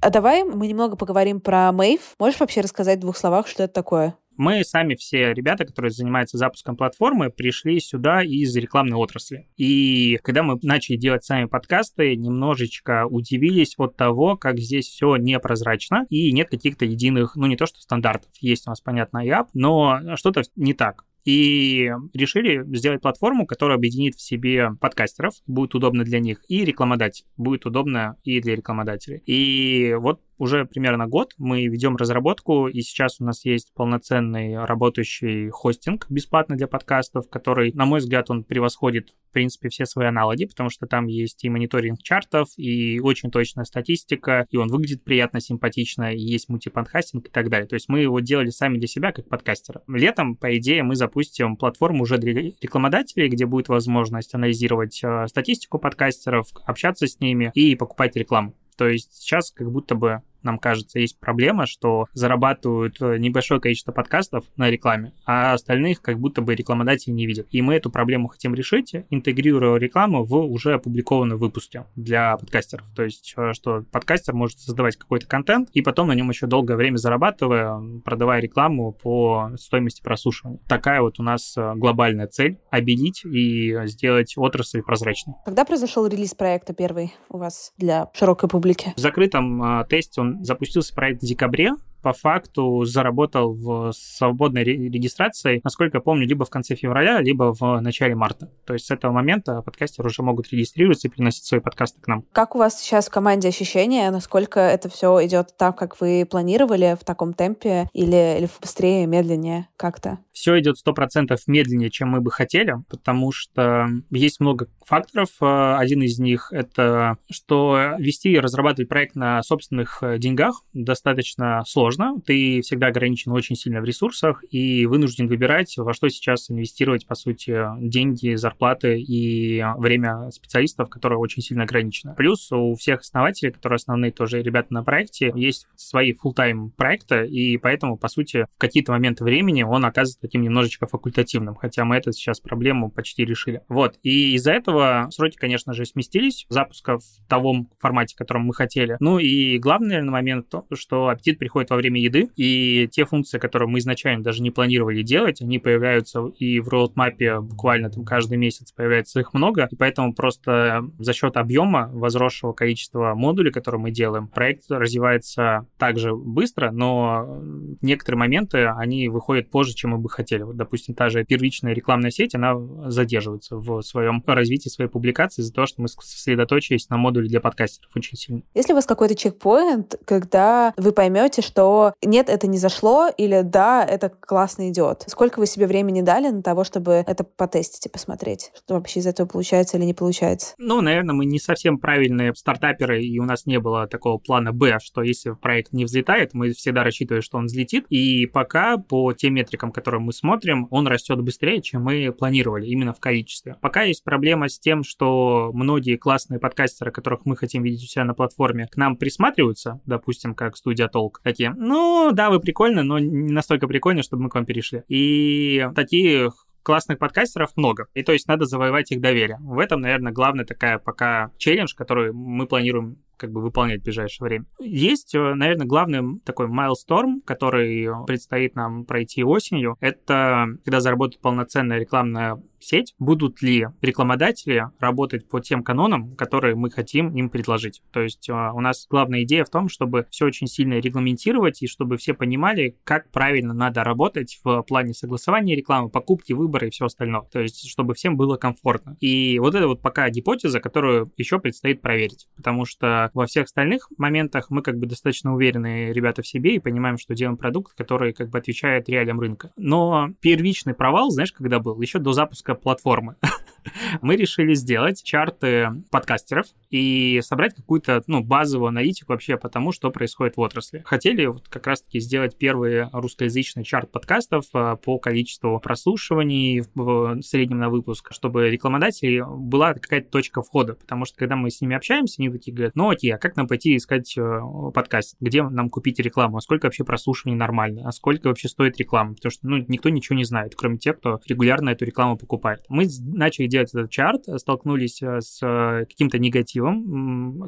[0.00, 2.14] А давай мы немного поговорим про Мэйв.
[2.18, 4.16] Можешь вообще рассказать в двух словах, что это такое?
[4.38, 9.48] Мы сами все ребята, которые занимаются запуском платформы, пришли сюда из рекламной отрасли.
[9.56, 16.06] И когда мы начали делать сами подкасты, немножечко удивились от того, как здесь все непрозрачно
[16.08, 20.16] и нет каких-то единых, ну не то что стандартов, есть у нас, понятно, IAP, но
[20.16, 26.20] что-то не так и решили сделать платформу, которая объединит в себе подкастеров, будет удобно для
[26.20, 29.22] них, и рекламодателей, будет удобно и для рекламодателей.
[29.26, 35.50] И вот уже примерно год мы ведем разработку, и сейчас у нас есть полноценный работающий
[35.50, 40.46] хостинг бесплатно для подкастов, который, на мой взгляд, он превосходит, в принципе, все свои аналоги,
[40.46, 45.40] потому что там есть и мониторинг чартов, и очень точная статистика, и он выглядит приятно,
[45.40, 47.66] симпатично, и есть мультиподкастинг и так далее.
[47.66, 49.82] То есть мы его делали сами для себя, как подкастера.
[49.88, 55.78] Летом, по идее, мы запустим платформу уже для рекламодателей, где будет возможность анализировать э, статистику
[55.78, 58.54] подкастеров, общаться с ними и покупать рекламу.
[58.76, 63.92] То есть сейчас как будто бы нам кажется, есть проблема, что зарабатывают э, небольшое количество
[63.92, 67.48] подкастов на рекламе, а остальных как будто бы рекламодатели не видят.
[67.50, 72.86] И мы эту проблему хотим решить, интегрируя рекламу в уже опубликованные выпуски для подкастеров.
[72.94, 76.76] То есть, э, что подкастер может создавать какой-то контент и потом на нем еще долгое
[76.76, 80.60] время зарабатывая, продавая рекламу по стоимости прослушивания.
[80.68, 85.34] Такая вот у нас э, глобальная цель— обелить и сделать отрасль прозрачной.
[85.44, 88.92] Когда произошел релиз проекта первый у вас для широкой публики?
[88.96, 95.98] В закрытом тесте он запустился проект в декабре, по факту заработал в свободной регистрации, насколько
[95.98, 98.50] я помню, либо в конце февраля, либо в начале марта.
[98.64, 102.24] То есть с этого момента подкастеры уже могут регистрироваться и приносить свои подкасты к нам.
[102.32, 106.96] Как у вас сейчас в команде ощущения, насколько это все идет так, как вы планировали,
[107.00, 110.18] в таком темпе, или, или быстрее, медленнее как-то?
[110.32, 115.30] Все идет сто процентов медленнее, чем мы бы хотели, потому что есть много факторов.
[115.40, 122.20] Один из них— это что вести и разрабатывать проект на собственных деньгах достаточно сложно сложно,
[122.24, 127.14] ты всегда ограничен очень сильно в ресурсах и вынужден выбирать, во что сейчас инвестировать, по
[127.14, 132.14] сути, деньги, зарплаты и время специалистов, которые очень сильно ограничено.
[132.14, 137.56] Плюс у всех основателей, которые основные тоже ребята на проекте, есть свои full-time проекты, и
[137.56, 142.12] поэтому, по сути, в какие-то моменты времени он оказывается таким немножечко факультативным, хотя мы эту
[142.12, 143.62] сейчас проблему почти решили.
[143.68, 148.54] Вот, и из-за этого сроки, конечно же, сместились запуска в том формате, в котором мы
[148.54, 148.96] хотели.
[149.00, 153.38] Ну и главный, наверное, момент, то, что аппетит приходит во время еды, и те функции,
[153.38, 158.38] которые мы изначально даже не планировали делать, они появляются и в роудмапе буквально там каждый
[158.38, 163.90] месяц появляется их много, и поэтому просто за счет объема возросшего количества модулей, которые мы
[163.90, 167.40] делаем, проект развивается также быстро, но
[167.80, 170.42] некоторые моменты, они выходят позже, чем мы бы хотели.
[170.42, 172.54] Вот, допустим, та же первичная рекламная сеть, она
[172.86, 177.90] задерживается в своем развитии своей публикации из-за того, что мы сосредоточились на модуле для подкастеров
[177.94, 178.42] очень сильно.
[178.54, 181.67] Если у вас какой-то чекпоинт, когда вы поймете, что
[182.02, 185.04] нет, это не зашло, или да, это классно идет.
[185.06, 189.06] Сколько вы себе времени дали на того, чтобы это потестить и посмотреть, что вообще из
[189.06, 190.54] этого получается или не получается?
[190.58, 194.78] Ну, наверное, мы не совсем правильные стартаперы, и у нас не было такого плана Б,
[194.82, 197.86] что если проект не взлетает, мы всегда рассчитываем, что он взлетит.
[197.88, 202.92] И пока по тем метрикам, которые мы смотрим, он растет быстрее, чем мы планировали, именно
[202.92, 203.56] в количестве.
[203.60, 208.04] Пока есть проблема с тем, что многие классные подкастеры, которых мы хотим видеть у себя
[208.04, 212.98] на платформе, к нам присматриваются, допустим, как студия Толк, такие, ну, да, вы прикольны, но
[212.98, 214.82] не настолько прикольны, чтобы мы к вам перешли.
[214.88, 217.86] И таких классных подкастеров много.
[217.94, 219.38] И то есть надо завоевать их доверие.
[219.40, 224.26] В этом, наверное, главная такая пока челлендж, который мы планируем как бы выполнять в ближайшее
[224.26, 224.44] время.
[224.60, 229.76] Есть, э, наверное, главный такой milestone, который предстоит нам пройти осенью.
[229.80, 236.70] Это когда заработает полноценная рекламная сеть, будут ли рекламодатели работать по тем канонам, которые мы
[236.70, 237.82] хотим им предложить.
[237.92, 241.66] То есть а, у нас главная идея в том, чтобы все очень сильно регламентировать и
[241.66, 246.86] чтобы все понимали, как правильно надо работать в плане согласования рекламы, покупки, выбора и все
[246.86, 247.22] остальное.
[247.32, 248.96] То есть чтобы всем было комфортно.
[249.00, 252.28] И вот это вот пока гипотеза, которую еще предстоит проверить.
[252.36, 256.58] Потому что во всех остальных моментах мы как бы достаточно уверенные ребята в себе и
[256.58, 259.50] понимаем, что делаем продукт, который как бы отвечает реалиям рынка.
[259.56, 261.80] Но первичный провал, знаешь, когда был?
[261.80, 263.16] Еще до запуска запуска платформы.
[264.02, 269.90] мы решили сделать чарты подкастеров и собрать какую-то ну, базовую аналитику вообще по тому, что
[269.90, 270.82] происходит в отрасли.
[270.84, 277.58] Хотели вот как раз-таки сделать первый русскоязычный чарт подкастов а, по количеству прослушиваний в среднем
[277.58, 282.16] на выпуск, чтобы рекламодателей была какая-то точка входа, потому что когда мы с ними общаемся,
[282.18, 284.40] они такие говорят, ну окей, а как нам пойти искать э,
[284.74, 285.16] подкаст?
[285.20, 286.36] Где нам купить рекламу?
[286.36, 287.82] А сколько вообще прослушиваний нормально?
[287.86, 289.14] А сколько вообще стоит реклама?
[289.14, 292.64] Потому что ну, никто ничего не знает, кроме тех, кто регулярно эту рекламу покупает.
[292.68, 296.57] Мы начали делать этот чарт, столкнулись э, с э, каким-то негативом.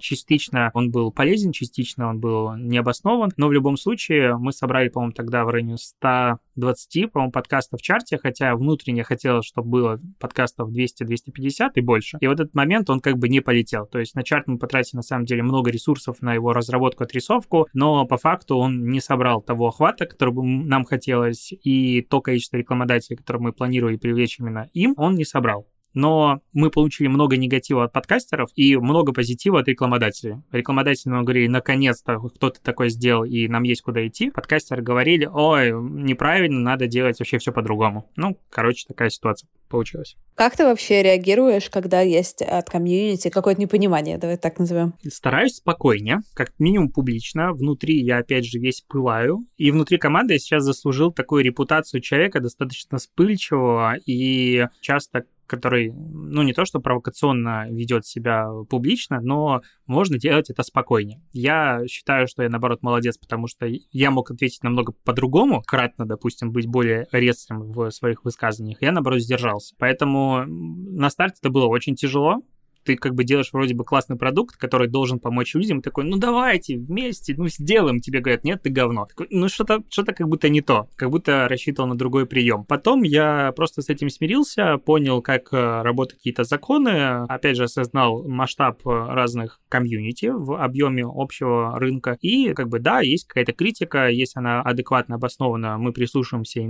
[0.00, 5.12] Частично он был полезен, частично он был необоснован, но в любом случае мы собрали, по-моему,
[5.12, 11.70] тогда в районе 120, по-моему, подкастов в чарте, хотя внутренне хотелось, чтобы было подкастов 200-250
[11.74, 12.18] и больше.
[12.20, 13.86] И в этот момент он как бы не полетел.
[13.86, 17.68] То есть на чарт мы потратили, на самом деле, много ресурсов на его разработку, отрисовку,
[17.72, 23.16] но по факту он не собрал того охвата, который нам хотелось, и то количество рекламодателей,
[23.16, 27.92] которое мы планировали привлечь именно им, он не собрал но мы получили много негатива от
[27.92, 30.36] подкастеров и много позитива от рекламодателей.
[30.52, 34.30] Рекламодатели нам говорили, наконец-то кто-то такое сделал, и нам есть куда идти.
[34.30, 38.10] Подкастеры говорили, ой, неправильно, надо делать вообще все по-другому.
[38.16, 40.16] Ну, короче, такая ситуация получилась.
[40.34, 44.94] Как ты вообще реагируешь, когда есть от комьюнити какое-то непонимание, давай так назовем?
[45.08, 47.52] Стараюсь спокойнее, как минимум публично.
[47.52, 49.46] Внутри я, опять же, весь пылаю.
[49.56, 56.42] И внутри команды я сейчас заслужил такую репутацию человека достаточно вспыльчивого и часто который, ну,
[56.42, 61.20] не то что провокационно ведет себя публично, но можно делать это спокойнее.
[61.32, 66.52] Я считаю, что я, наоборот, молодец, потому что я мог ответить намного по-другому, кратно, допустим,
[66.52, 68.80] быть более резким в своих высказываниях.
[68.80, 69.74] Я, наоборот, сдержался.
[69.76, 72.36] Поэтому на старте это было очень тяжело,
[72.84, 76.78] ты как бы делаешь вроде бы классный продукт, который должен помочь людям, такой, ну давайте
[76.78, 78.00] вместе, ну сделаем.
[78.00, 79.06] Тебе говорят, нет, ты говно.
[79.06, 82.64] Такой, ну что-то что как будто не то, как будто рассчитывал на другой прием.
[82.64, 88.26] Потом я просто с этим смирился, понял, как э, работают какие-то законы, опять же осознал
[88.26, 92.16] масштаб э, разных комьюнити в объеме общего рынка.
[92.20, 96.60] И как бы да, есть какая-то критика, если она адекватно обоснована, мы прислушиваемся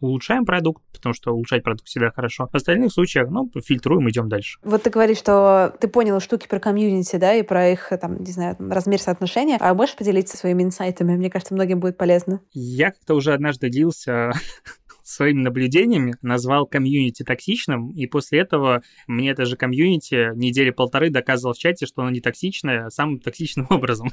[0.00, 2.48] улучшаем продукт, потому что улучшать продукт всегда хорошо.
[2.52, 4.58] В остальных случаях, ну, фильтруем, идем дальше.
[4.62, 8.32] Вот ты говоришь, что ты понял штуки про комьюнити, да, и про их, там, не
[8.32, 9.56] знаю, размер соотношения.
[9.60, 11.16] А можешь поделиться своими инсайтами?
[11.16, 12.40] Мне кажется, многим будет полезно.
[12.52, 14.32] Я как-то уже однажды делился
[15.12, 21.54] своими наблюдениями, назвал комьюнити токсичным, и после этого мне это же комьюнити недели полторы доказывал
[21.54, 24.10] в чате, что оно не токсичное самым токсичным образом.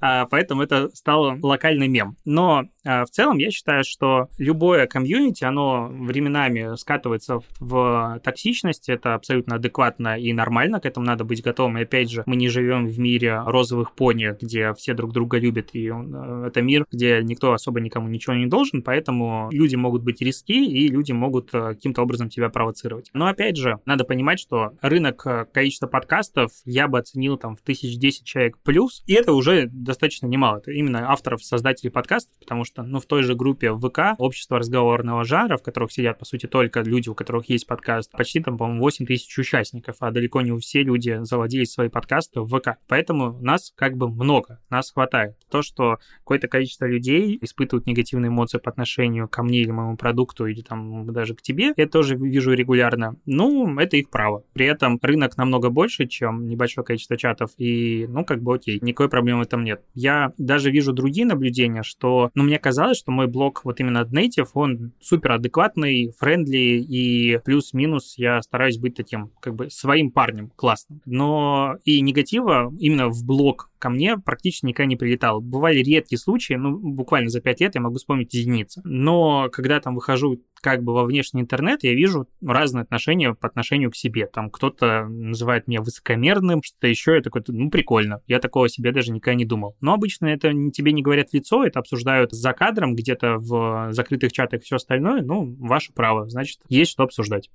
[0.00, 2.16] а, поэтому это стало локальный мем.
[2.24, 9.14] Но а, в целом я считаю, что любое комьюнити, оно временами скатывается в токсичность, это
[9.14, 11.78] абсолютно адекватно и нормально, к этому надо быть готовым.
[11.78, 15.70] И опять же, мы не живем в мире розовых пони, где все друг друга любят,
[15.72, 20.09] и э, это мир, где никто особо никому ничего не должен, поэтому люди могут быть
[20.20, 23.10] риски, и люди могут э, каким-то образом тебя провоцировать.
[23.12, 27.60] Но опять же, надо понимать, что рынок э, количества подкастов я бы оценил там в
[27.60, 30.58] тысяч десять человек плюс, и это уже достаточно немало.
[30.58, 35.24] Это именно авторов, создателей подкастов, потому что, ну, в той же группе ВК, общество разговорного
[35.24, 38.82] жанра, в которых сидят, по сути, только люди, у которых есть подкаст, почти там, по-моему,
[38.82, 42.76] 8 тысяч участников, а далеко не все люди заводили свои подкасты в ВК.
[42.88, 45.36] Поэтому нас как бы много, нас хватает.
[45.50, 50.46] То, что какое-то количество людей испытывают негативные эмоции по отношению ко мне или моему продукту
[50.46, 53.16] или там даже к тебе, я тоже вижу регулярно.
[53.26, 54.42] Ну, это их право.
[54.52, 59.08] При этом рынок намного больше, чем небольшое количество чатов, и, ну, как бы окей, никакой
[59.08, 59.82] проблемы этом нет.
[59.94, 64.48] Я даже вижу другие наблюдения, что, ну, мне казалось, что мой блог вот именно Dnative,
[64.54, 71.00] он супер адекватный, friendly, и плюс-минус я стараюсь быть таким, как бы, своим парнем классным.
[71.04, 75.40] Но и негатива именно в блог ко мне практически никогда не прилетал.
[75.40, 78.80] Бывали редкие случаи, ну, буквально за пять лет я могу вспомнить единицы.
[78.84, 83.90] Но когда там выхожу как бы во внешний интернет, я вижу разные отношения по отношению
[83.90, 84.26] к себе.
[84.26, 88.22] Там кто-то называет меня высокомерным, что-то еще, я такой, ну, прикольно.
[88.26, 89.76] Я такого себе даже никогда не думал.
[89.80, 94.32] Но обычно это тебе не говорят в лицо, это обсуждают за кадром, где-то в закрытых
[94.32, 95.22] чатах и все остальное.
[95.22, 97.50] Ну, ваше право, значит, есть что обсуждать.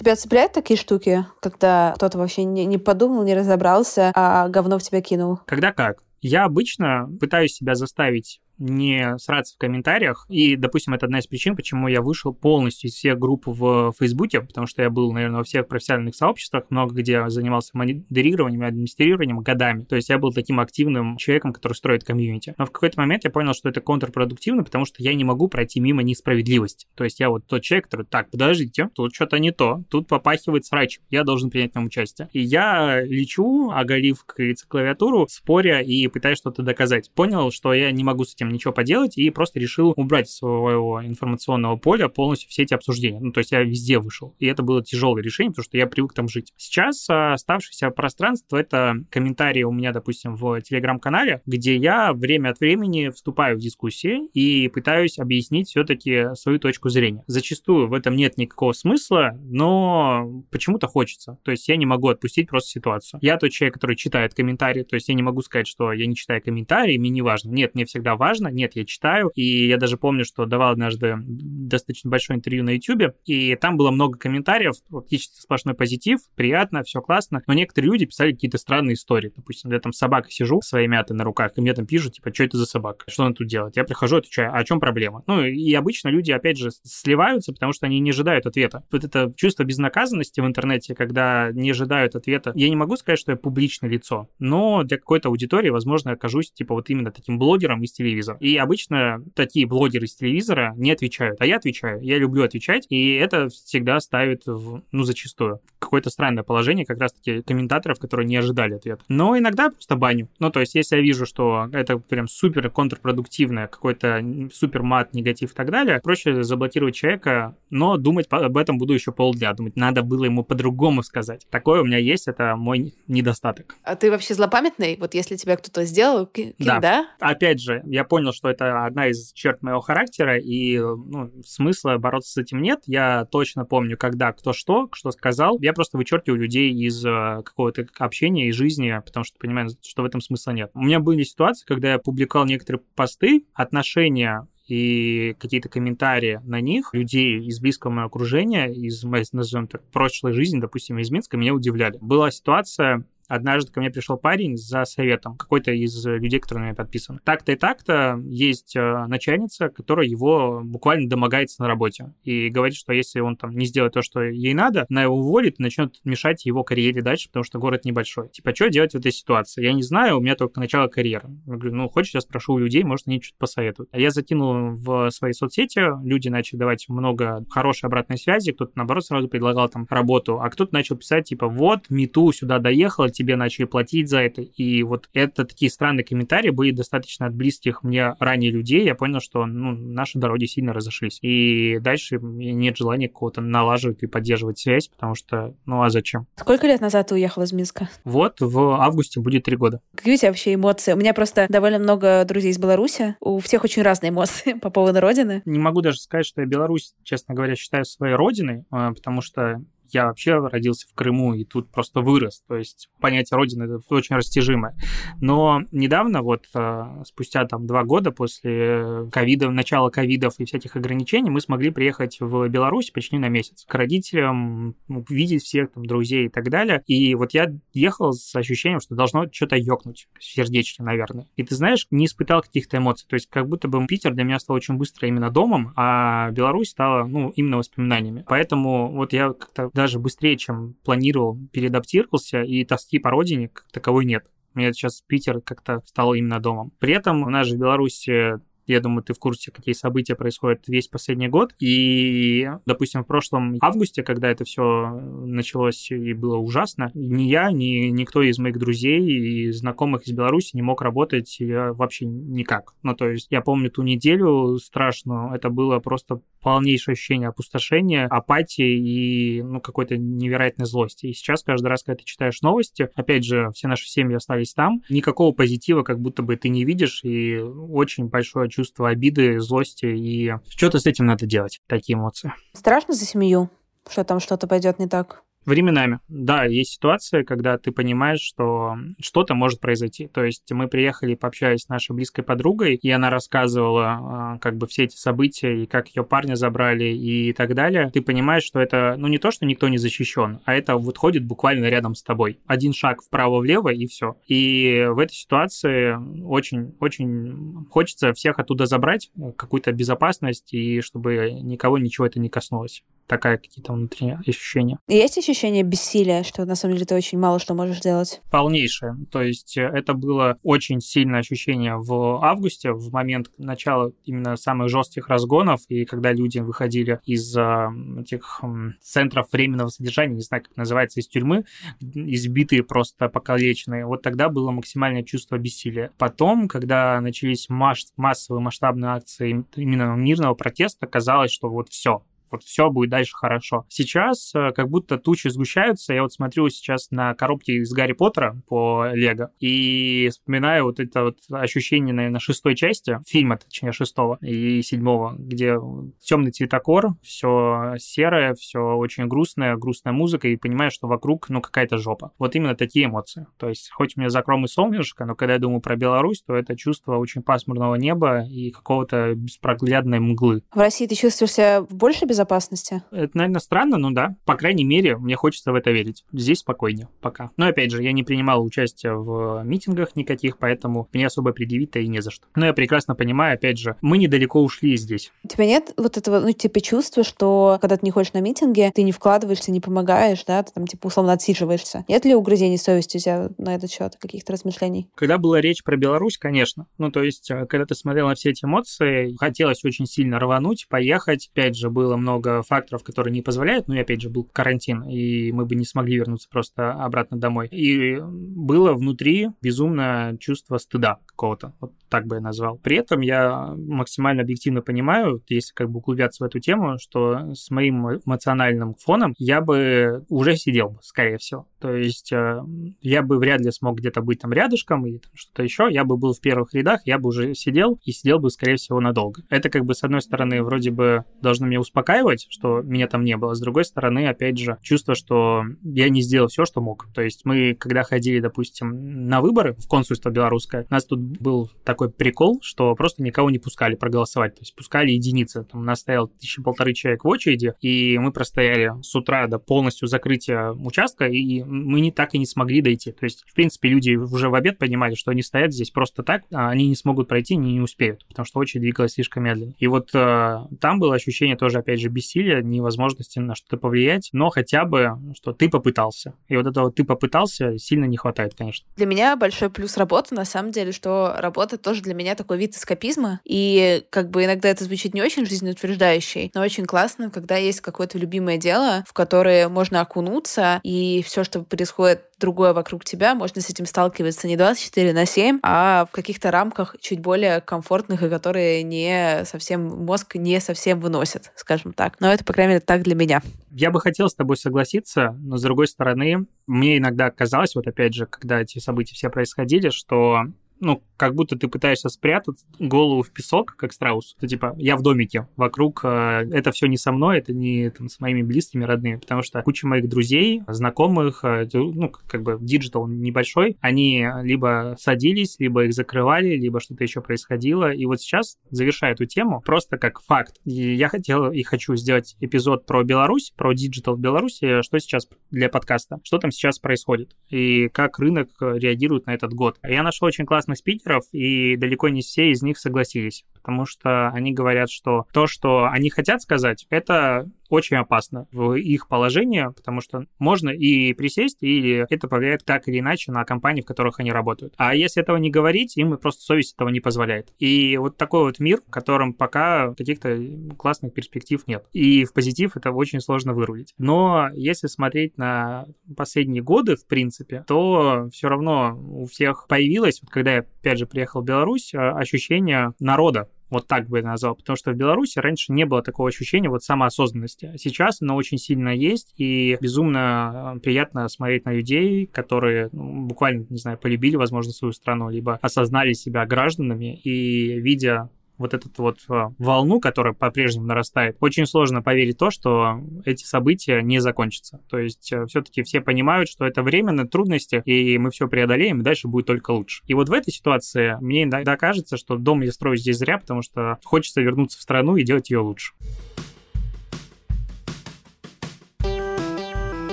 [0.00, 4.82] Тебя цепляют такие штуки, когда кто-то вообще не, не подумал, не разобрался, а говно в
[4.82, 5.40] тебя кинул?
[5.44, 6.02] Когда как.
[6.22, 10.26] Я обычно пытаюсь себя заставить не сраться в комментариях.
[10.28, 14.42] И, допустим, это одна из причин, почему я вышел полностью из всех групп в Фейсбуке,
[14.42, 19.40] потому что я был, наверное, во всех профессиональных сообществах, много где занимался модерированием и администрированием
[19.40, 19.84] годами.
[19.84, 22.54] То есть я был таким активным человеком, который строит комьюнити.
[22.58, 25.80] Но в какой-то момент я понял, что это контрпродуктивно, потому что я не могу пройти
[25.80, 26.86] мимо несправедливости.
[26.94, 30.66] То есть я вот тот человек, который, так, подождите, тут что-то не то, тут попахивает
[30.66, 32.28] срач, я должен принять в нем участие.
[32.32, 34.38] И я лечу, оголив, как
[34.68, 37.10] клавиатуру, споря и пытаюсь что-то доказать.
[37.14, 41.04] Понял, что я не могу с этим ничего поделать, и просто решил убрать из своего
[41.04, 43.20] информационного поля полностью все эти обсуждения.
[43.20, 44.34] Ну, то есть я везде вышел.
[44.38, 46.52] И это было тяжелое решение, потому что я привык там жить.
[46.56, 53.08] Сейчас оставшееся пространство— это комментарии у меня, допустим, в Телеграм-канале, где я время от времени
[53.10, 57.24] вступаю в дискуссии и пытаюсь объяснить все-таки свою точку зрения.
[57.26, 61.38] Зачастую в этом нет никакого смысла, но почему-то хочется.
[61.42, 63.20] То есть я не могу отпустить просто ситуацию.
[63.22, 66.14] Я тот человек, который читает комментарии, то есть я не могу сказать, что я не
[66.14, 67.50] читаю комментарии, мне не важно.
[67.50, 68.54] Нет, мне всегда важно, важно.
[68.54, 69.30] Нет, я читаю.
[69.34, 73.90] И я даже помню, что давал однажды достаточно большое интервью на YouTube, и там было
[73.90, 77.42] много комментариев, фактически сплошной позитив, приятно, все классно.
[77.46, 79.32] Но некоторые люди писали какие-то странные истории.
[79.34, 82.44] Допустим, я там собака сижу своей мятой на руках, и мне там пишут, типа, что
[82.44, 83.04] это за собака?
[83.08, 83.76] Что она тут делает?
[83.76, 85.22] Я прихожу, отвечаю, а о чем проблема?
[85.26, 88.84] Ну, и обычно люди, опять же, сливаются, потому что они не ожидают ответа.
[88.90, 92.52] Вот это чувство безнаказанности в интернете, когда не ожидают ответа.
[92.54, 96.74] Я не могу сказать, что я публичное лицо, но для какой-то аудитории, возможно, окажусь, типа,
[96.74, 98.36] вот именно таким блогером из телевизора телевизор.
[98.40, 102.00] И обычно такие блогеры с телевизора не отвечают, а я отвечаю.
[102.02, 107.42] Я люблю отвечать, и это всегда ставит, в, ну, зачастую, какое-то странное положение как раз-таки
[107.42, 109.02] комментаторов, которые не ожидали ответа.
[109.08, 110.28] Но иногда просто баню.
[110.38, 115.52] Ну, то есть, если я вижу, что это прям супер контрпродуктивное, какой-то супер мат, негатив
[115.52, 119.52] и так далее, проще заблокировать человека, но думать об этом буду еще полдня.
[119.52, 121.46] Думать, надо было ему по-другому сказать.
[121.50, 123.76] Такое у меня есть, это мой недостаток.
[123.82, 124.96] А ты вообще злопамятный?
[125.00, 126.80] Вот если тебя кто-то сделал, кин, да.
[126.80, 127.10] да?
[127.18, 132.32] Опять же, я понял, что это одна из черт моего характера, и ну, смысла бороться
[132.32, 132.82] с этим нет.
[132.86, 135.58] Я точно помню, когда кто что, что сказал.
[135.60, 140.04] Я просто вычеркиваю людей из э, какого-то общения и жизни, потому что понимаю, что в
[140.04, 140.70] этом смысла нет.
[140.74, 146.94] У меня были ситуации, когда я публиковал некоторые посты, отношения и какие-то комментарии на них
[146.94, 151.98] людей из близкого моего окружения, из, назовем так, прошлой жизни, допустим, из Минска, меня удивляли.
[152.00, 156.74] Была ситуация, однажды ко мне пришел парень за советом, какой-то из людей, которые на меня
[156.74, 157.20] подписан.
[157.24, 162.92] Так-то и так-то есть э, начальница, которая его буквально домогается на работе и говорит, что
[162.92, 166.44] если он там не сделает то, что ей надо, она его уволит и начнет мешать
[166.44, 168.28] его карьере дальше, потому что город небольшой.
[168.30, 169.62] Типа, что делать в этой ситуации?
[169.62, 171.28] Я не знаю, у меня только начало карьеры.
[171.46, 173.90] Я говорю, ну, хочешь, я спрошу у людей, может, они что-то посоветуют.
[173.92, 179.04] А я закинул в свои соцсети, люди начали давать много хорошей обратной связи, кто-то, наоборот,
[179.04, 183.66] сразу предлагал там работу, а кто-то начал писать, типа, вот, Мету сюда доехала, тебе начали
[183.66, 184.40] платить за это.
[184.40, 188.82] И вот это такие странные комментарии были достаточно от близких мне ранее людей.
[188.82, 191.18] Я понял, что ну, наши дороги сильно разошлись.
[191.20, 196.26] И дальше нет желания какого-то налаживать и поддерживать связь, потому что, ну а зачем?
[196.36, 197.90] Сколько лет назад ты уехал из Минска?
[198.04, 199.80] Вот, в августе будет три года.
[199.94, 200.94] Какие у тебя вообще эмоции?
[200.94, 203.16] У меня просто довольно много друзей из Беларуси.
[203.20, 205.42] У всех очень разные эмоции по поводу родины.
[205.44, 209.62] Не могу даже сказать, что я Беларусь, честно говоря, считаю своей родиной, а, потому что
[209.92, 212.42] я вообще родился в Крыму и тут просто вырос.
[212.48, 214.76] То есть понятие Родины это очень растяжимое.
[215.20, 221.30] Но недавно, вот э, спустя там два года после ковида, начала ковидов и всяких ограничений,
[221.30, 226.26] мы смогли приехать в Беларусь почти на месяц к родителям, ну, видеть всех там друзей
[226.26, 226.82] и так далее.
[226.86, 231.26] И вот я ехал с ощущением, что должно что-то ёкнуть сердечки, наверное.
[231.36, 233.06] И ты знаешь, не испытал каких-то эмоций.
[233.08, 236.70] То есть как будто бы Питер для меня стал очень быстро именно домом, а Беларусь
[236.70, 238.24] стала, ну, именно воспоминаниями.
[238.26, 244.04] Поэтому вот я как-то даже быстрее, чем планировал, переадаптировался, и тоски по родине как таковой
[244.04, 244.26] нет.
[244.52, 246.72] Мне сейчас Питер как-то стал именно домом.
[246.78, 248.40] При этом у нас же в Беларуси
[248.72, 251.54] я думаю, ты в курсе, какие события происходят весь последний год.
[251.60, 257.90] И, допустим, в прошлом августе, когда это все началось и было ужасно, ни я, ни
[257.90, 262.74] никто из моих друзей и знакомых из Беларуси не мог работать вообще никак.
[262.82, 268.78] Ну, то есть я помню ту неделю страшную, это было просто полнейшее ощущение опустошения, апатии
[268.78, 271.06] и ну, какой-то невероятной злости.
[271.06, 274.82] И сейчас каждый раз, когда ты читаешь новости, опять же, все наши семьи остались там,
[274.88, 280.32] никакого позитива как будто бы ты не видишь, и очень большое чувство обиды, злости, и
[280.48, 282.32] что-то с этим надо делать, такие эмоции.
[282.52, 283.50] Страшно за семью,
[283.88, 285.22] что там что-то пойдет не так?
[285.46, 290.06] Временами, да, есть ситуация, когда ты понимаешь, что что-то может произойти.
[290.06, 294.66] То есть мы приехали, пообщались с нашей близкой подругой, и она рассказывала а, как бы
[294.66, 297.90] все эти события, и как ее парня забрали, и так далее.
[297.90, 301.24] Ты понимаешь, что это, ну, не то, что никто не защищен, а это вот ходит
[301.24, 302.38] буквально рядом с тобой.
[302.46, 304.16] Один шаг вправо-влево, и все.
[304.26, 312.06] И в этой ситуации очень-очень хочется всех оттуда забрать, какую-то безопасность, и чтобы никого ничего
[312.06, 314.78] это не коснулось такая какие-то внутренние ощущения.
[314.86, 318.22] Есть ощущение бессилия, что на самом деле ты очень мало что можешь сделать?
[318.30, 318.96] Полнейшее.
[319.10, 324.68] То есть э, это было очень сильное ощущение в августе, в момент начала именно самых
[324.68, 328.42] жестких разгонов, и когда люди выходили из э, этих
[328.80, 331.44] центров временного содержания, не знаю, как называется, из тюрьмы,
[331.80, 335.90] избитые просто покалеченные, вот тогда было максимальное чувство бессилия.
[335.98, 342.70] Потом, когда начались массовые масштабные акции именно мирного протеста, казалось, что вот все, вот все
[342.70, 343.66] будет дальше хорошо.
[343.68, 345.94] Сейчас э, как будто тучи сгущаются.
[345.94, 351.04] Я вот смотрю сейчас на коробки из Гарри Поттера по Лего и вспоминаю вот это
[351.04, 355.56] вот ощущение, наверное, шестой части, фильма, точнее, шестого и седьмого, где
[356.00, 361.78] темный цветокор, все серое, все очень грустное, грустная музыка, и понимаю, что вокруг, ну, какая-то
[361.78, 362.12] жопа.
[362.18, 363.26] Вот именно такие эмоции.
[363.38, 366.34] То есть, хоть у меня закром и солнышко, но когда я думаю про Беларусь, то
[366.34, 370.42] это чувство очень пасмурного неба и какого-то беспроглядной мглы.
[370.52, 372.82] В России ты чувствуешь себя больше без безопасности.
[372.90, 374.14] Это, наверное, странно, но да.
[374.24, 376.04] По крайней мере, мне хочется в это верить.
[376.12, 377.30] Здесь спокойнее пока.
[377.36, 381.88] Но, опять же, я не принимал участие в митингах никаких, поэтому мне особо предъявить-то и
[381.88, 382.26] не за что.
[382.34, 385.12] Но я прекрасно понимаю, опять же, мы недалеко ушли здесь.
[385.24, 388.70] У тебя нет вот этого, ну, типа, чувства, что когда ты не ходишь на митинги,
[388.74, 391.84] ты не вкладываешься, не помогаешь, да, ты там, типа, условно отсиживаешься.
[391.88, 394.88] Нет ли угрызений совести у тебя на этот счет, каких-то размышлений?
[394.94, 396.66] Когда была речь про Беларусь, конечно.
[396.78, 400.66] Ну, то есть, э, когда ты смотрел на все эти эмоции, хотелось очень сильно рвануть,
[400.68, 401.30] поехать.
[401.32, 403.68] Опять же, было много много факторов, которые не позволяют.
[403.68, 407.48] Ну и опять же, был карантин, и мы бы не смогли вернуться просто обратно домой.
[407.48, 411.54] И было внутри безумное чувство стыда какого-то.
[411.60, 412.56] Вот так бы я назвал.
[412.58, 417.50] При этом я максимально объективно понимаю, если как бы углубляться в эту тему, что с
[417.50, 421.46] моим эмоциональным фоном я бы уже сидел бы, скорее всего.
[421.60, 422.40] То есть э,
[422.80, 425.68] я бы вряд ли смог где-то быть там рядышком и что-то еще.
[425.70, 428.80] Я бы был в первых рядах, я бы уже сидел и сидел бы, скорее всего,
[428.80, 429.22] надолго.
[429.28, 433.16] Это как бы, с одной стороны, вроде бы должно меня успокаивать, что меня там не
[433.16, 433.34] было.
[433.34, 436.88] С другой стороны, опять же, чувство, что я не сделал все, что мог.
[436.94, 441.50] То есть мы, когда ходили, допустим, на выборы в консульство белорусское, у нас тут был
[441.64, 444.34] такой прикол, что просто никого не пускали проголосовать.
[444.34, 445.44] То есть пускали единицы.
[445.44, 449.38] Там у нас стоял тысячи полторы человек в очереди, и мы простояли с утра до
[449.38, 452.92] полностью закрытия участка, и мы не так и не смогли дойти.
[452.92, 456.22] То есть, в принципе, люди уже в обед понимали, что они стоят здесь просто так,
[456.32, 459.54] а они не смогут пройти, они не успеют, потому что очередь двигалась слишком медленно.
[459.58, 464.30] И вот э, там было ощущение тоже, опять же, бессилия, невозможности на что-то повлиять, но
[464.30, 466.14] хотя бы, что ты попытался.
[466.28, 468.66] И вот этого ты попытался сильно не хватает, конечно.
[468.76, 472.54] Для меня большой плюс работы, на самом деле, что работа тоже для меня такой вид
[472.54, 477.60] эскапизма, и как бы иногда это звучит не очень жизнеутверждающий, но очень классно, когда есть
[477.60, 483.40] какое-то любимое дело, в которое можно окунуться, и все, что происходит другое вокруг тебя, можно
[483.40, 488.08] с этим сталкиваться не 24 на 7, а в каких-то рамках чуть более комфортных, и
[488.08, 491.96] которые не совсем, мозг не совсем выносит, скажем так.
[492.00, 493.22] Но это, по крайней мере, так для меня.
[493.50, 497.94] Я бы хотел с тобой согласиться, но с другой стороны, мне иногда казалось, вот опять
[497.94, 500.26] же, когда эти события все происходили, что
[500.60, 504.14] ну, как будто ты пытаешься спрятать голову в песок, как страус.
[504.18, 507.88] Это типа, я в домике, вокруг э, это все не со мной, это не там,
[507.88, 512.86] с моими близкими, родными, потому что куча моих друзей, знакомых, э, ну, как бы digital
[512.86, 517.72] небольшой, они либо садились, либо их закрывали, либо что-то еще происходило.
[517.72, 522.66] И вот сейчас, завершая эту тему, просто как факт, я хотел и хочу сделать эпизод
[522.66, 527.68] про Беларусь, про digital в Беларуси, что сейчас для подкаста, что там сейчас происходит, и
[527.68, 529.58] как рынок реагирует на этот год.
[529.62, 534.08] Я нашел очень классный классных спикеров, и далеко не все из них согласились, потому что
[534.08, 539.80] они говорят, что то, что они хотят сказать, это очень опасно в их положении, потому
[539.80, 544.12] что можно и присесть, и это повлияет так или иначе на компании, в которых они
[544.12, 544.54] работают.
[544.56, 547.32] А если этого не говорить, им просто совесть этого не позволяет.
[547.38, 550.16] И вот такой вот мир, в котором пока каких-то
[550.56, 551.66] классных перспектив нет.
[551.72, 553.74] И в позитив это очень сложно вырулить.
[553.78, 555.66] Но если смотреть на
[555.96, 560.86] последние годы, в принципе, то все равно у всех появилось, вот когда я опять же
[560.86, 565.18] приехал в Беларусь, а, ощущение народа вот так бы я назвал, потому что в Беларуси
[565.18, 567.52] раньше не было такого ощущения вот самоосознанности.
[567.56, 573.46] Сейчас оно очень сильно есть, и безумно э, приятно смотреть на людей, которые ну, буквально,
[573.50, 578.08] не знаю, полюбили, возможно, свою страну, либо осознали себя гражданами, и видя
[578.40, 583.82] вот эту вот а, волну, которая по-прежнему нарастает, очень сложно поверить то, что эти события
[583.82, 584.60] не закончатся.
[584.68, 588.84] То есть э, все-таки все понимают, что это временные трудности, и мы все преодолеем, и
[588.84, 589.82] дальше будет только лучше.
[589.86, 593.42] И вот в этой ситуации мне иногда кажется, что дом я строю здесь зря, потому
[593.42, 595.74] что хочется вернуться в страну и делать ее лучше.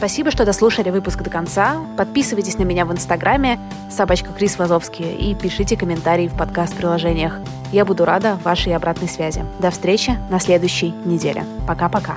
[0.00, 1.76] Спасибо, что дослушали выпуск до конца.
[1.98, 7.38] Подписывайтесь на меня в Инстаграме собачка Крис Вазовский и пишите комментарии в подкаст-приложениях.
[7.70, 9.44] Я буду рада вашей обратной связи.
[9.58, 11.44] До встречи на следующей неделе.
[11.68, 12.16] Пока-пока.